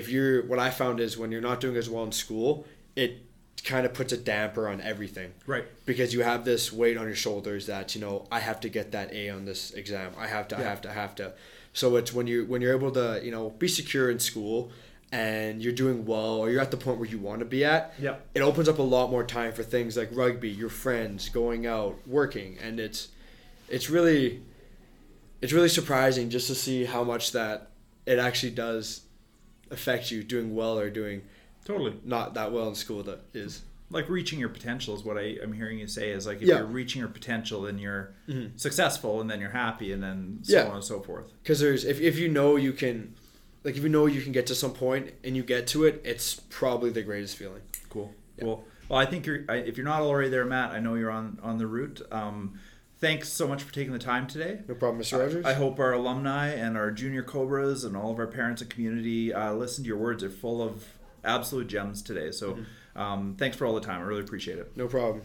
if 0.00 0.08
you're 0.08 0.46
what 0.50 0.58
i 0.58 0.70
found 0.70 1.00
is 1.00 1.18
when 1.18 1.30
you're 1.32 1.46
not 1.50 1.60
doing 1.60 1.76
as 1.76 1.88
well 1.90 2.04
in 2.04 2.12
school 2.12 2.64
it 2.96 3.10
kind 3.72 3.84
of 3.84 3.92
puts 3.92 4.10
a 4.12 4.16
damper 4.16 4.66
on 4.72 4.80
everything 4.80 5.30
Right. 5.46 5.66
because 5.84 6.14
you 6.14 6.22
have 6.22 6.44
this 6.46 6.72
weight 6.72 6.96
on 6.96 7.06
your 7.06 7.20
shoulders 7.26 7.66
that 7.66 7.94
you 7.94 8.00
know 8.00 8.26
i 8.32 8.40
have 8.40 8.58
to 8.60 8.68
get 8.70 8.92
that 8.92 9.12
a 9.12 9.28
on 9.36 9.44
this 9.44 9.72
exam 9.72 10.12
i 10.18 10.26
have 10.36 10.48
to 10.48 10.54
i 10.56 10.62
have 10.62 10.80
to 10.84 10.88
I 10.90 10.94
have 10.94 11.14
to 11.16 11.26
so 11.74 11.96
it's 11.96 12.12
when 12.16 12.26
you 12.26 12.38
when 12.46 12.62
you're 12.62 12.76
able 12.80 12.90
to 13.02 13.20
you 13.22 13.30
know 13.30 13.50
be 13.50 13.68
secure 13.68 14.10
in 14.10 14.18
school 14.18 14.70
and 15.12 15.62
you're 15.62 15.74
doing 15.84 16.06
well 16.06 16.36
or 16.42 16.48
you're 16.50 16.60
at 16.66 16.70
the 16.70 16.76
point 16.78 16.98
where 16.98 17.08
you 17.14 17.18
want 17.18 17.40
to 17.40 17.44
be 17.44 17.64
at 17.64 17.92
Yeah. 18.00 18.16
it 18.34 18.40
opens 18.40 18.68
up 18.72 18.78
a 18.78 18.82
lot 18.96 19.10
more 19.10 19.24
time 19.24 19.52
for 19.52 19.62
things 19.62 19.96
like 20.00 20.08
rugby 20.12 20.50
your 20.50 20.70
friends 20.70 21.28
going 21.28 21.66
out 21.66 21.96
working 22.06 22.56
and 22.64 22.80
it's 22.80 23.08
it's 23.68 23.88
really 23.90 24.42
it's 25.42 25.52
really 25.52 25.68
surprising 25.68 26.30
just 26.30 26.46
to 26.46 26.54
see 26.54 26.84
how 26.84 27.04
much 27.04 27.32
that 27.32 27.68
it 28.06 28.18
actually 28.18 28.52
does 28.52 29.02
affect 29.70 30.10
you 30.10 30.22
doing 30.22 30.54
well 30.54 30.78
or 30.78 30.88
doing 30.90 31.22
Totally. 31.64 31.94
not 32.04 32.34
that 32.34 32.52
well 32.52 32.68
in 32.68 32.74
school 32.74 33.02
that 33.04 33.20
is 33.34 33.62
Like 33.90 34.08
reaching 34.08 34.38
your 34.38 34.48
potential 34.48 34.94
is 34.96 35.04
what 35.04 35.18
I, 35.18 35.36
I'm 35.42 35.52
hearing 35.52 35.78
you 35.78 35.86
say 35.86 36.10
is 36.10 36.26
like 36.26 36.38
if 36.40 36.48
Yeah. 36.48 36.58
you're 36.58 36.66
reaching 36.66 37.00
your 37.00 37.08
potential, 37.10 37.62
then 37.62 37.78
you're 37.78 38.14
Mhm. 38.28 38.58
successful 38.58 39.20
and 39.20 39.28
then 39.30 39.38
you're 39.40 39.50
happy 39.50 39.92
and 39.92 40.02
then 40.02 40.38
so 40.42 40.52
Yeah. 40.54 40.68
on 40.68 40.76
and 40.76 40.84
so 40.84 41.00
forth. 41.00 41.30
because 41.42 41.60
there's 41.60 41.84
if, 41.84 42.00
if 42.00 42.18
you 42.18 42.28
know 42.28 42.56
you 42.56 42.72
can 42.72 43.14
like 43.64 43.76
if 43.76 43.82
you 43.82 43.88
know 43.90 44.06
you 44.06 44.22
can 44.22 44.32
get 44.32 44.46
to 44.46 44.54
some 44.54 44.72
point 44.72 45.12
and 45.24 45.36
you 45.36 45.42
get 45.42 45.66
to 45.68 45.84
it 45.84 46.00
it's 46.04 46.40
probably 46.50 46.90
the 46.90 47.02
greatest 47.02 47.36
feeling 47.36 47.62
Cool. 47.90 48.14
Yeah. 48.38 48.44
Cool. 48.44 48.64
Well, 48.88 48.98
I 48.98 49.06
think 49.06 49.24
you're. 49.26 49.44
I, 49.48 49.56
if 49.56 49.76
you're 49.78 49.86
not 49.86 50.02
already 50.02 50.28
there, 50.28 50.44
Matt, 50.44 50.72
I 50.72 50.80
know 50.80 50.94
you're 50.96 51.10
on 51.10 51.38
on 51.42 51.56
the 51.58 51.66
route. 51.66 52.00
Um, 52.10 52.58
thanks 53.02 53.28
so 53.28 53.46
much 53.46 53.62
for 53.62 53.74
taking 53.74 53.92
the 53.92 53.98
time 53.98 54.26
today. 54.26 54.60
no 54.68 54.74
problem 54.74 55.02
mr 55.02 55.18
rogers 55.18 55.44
I, 55.44 55.50
I 55.50 55.54
hope 55.54 55.78
our 55.78 55.92
alumni 55.92 56.48
and 56.48 56.78
our 56.78 56.90
junior 56.90 57.22
Cobras 57.22 57.84
and 57.84 57.94
all 57.96 58.10
of 58.12 58.18
our 58.18 58.28
parents 58.28 58.62
and 58.62 58.70
community 58.70 59.34
uh, 59.34 59.52
listen 59.52 59.84
to 59.84 59.88
your 59.88 59.98
words. 59.98 60.22
They're 60.22 60.30
full 60.30 60.62
of 60.62 60.86
absolute 61.24 61.66
gems 61.66 62.00
today. 62.00 62.30
So, 62.30 62.58
um, 62.96 63.36
thanks 63.38 63.56
for 63.56 63.66
all 63.66 63.74
the 63.74 63.80
time. 63.80 64.00
I 64.00 64.04
really 64.04 64.22
appreciate 64.22 64.58
it. 64.58 64.76
no 64.76 64.86
problem 64.86 65.22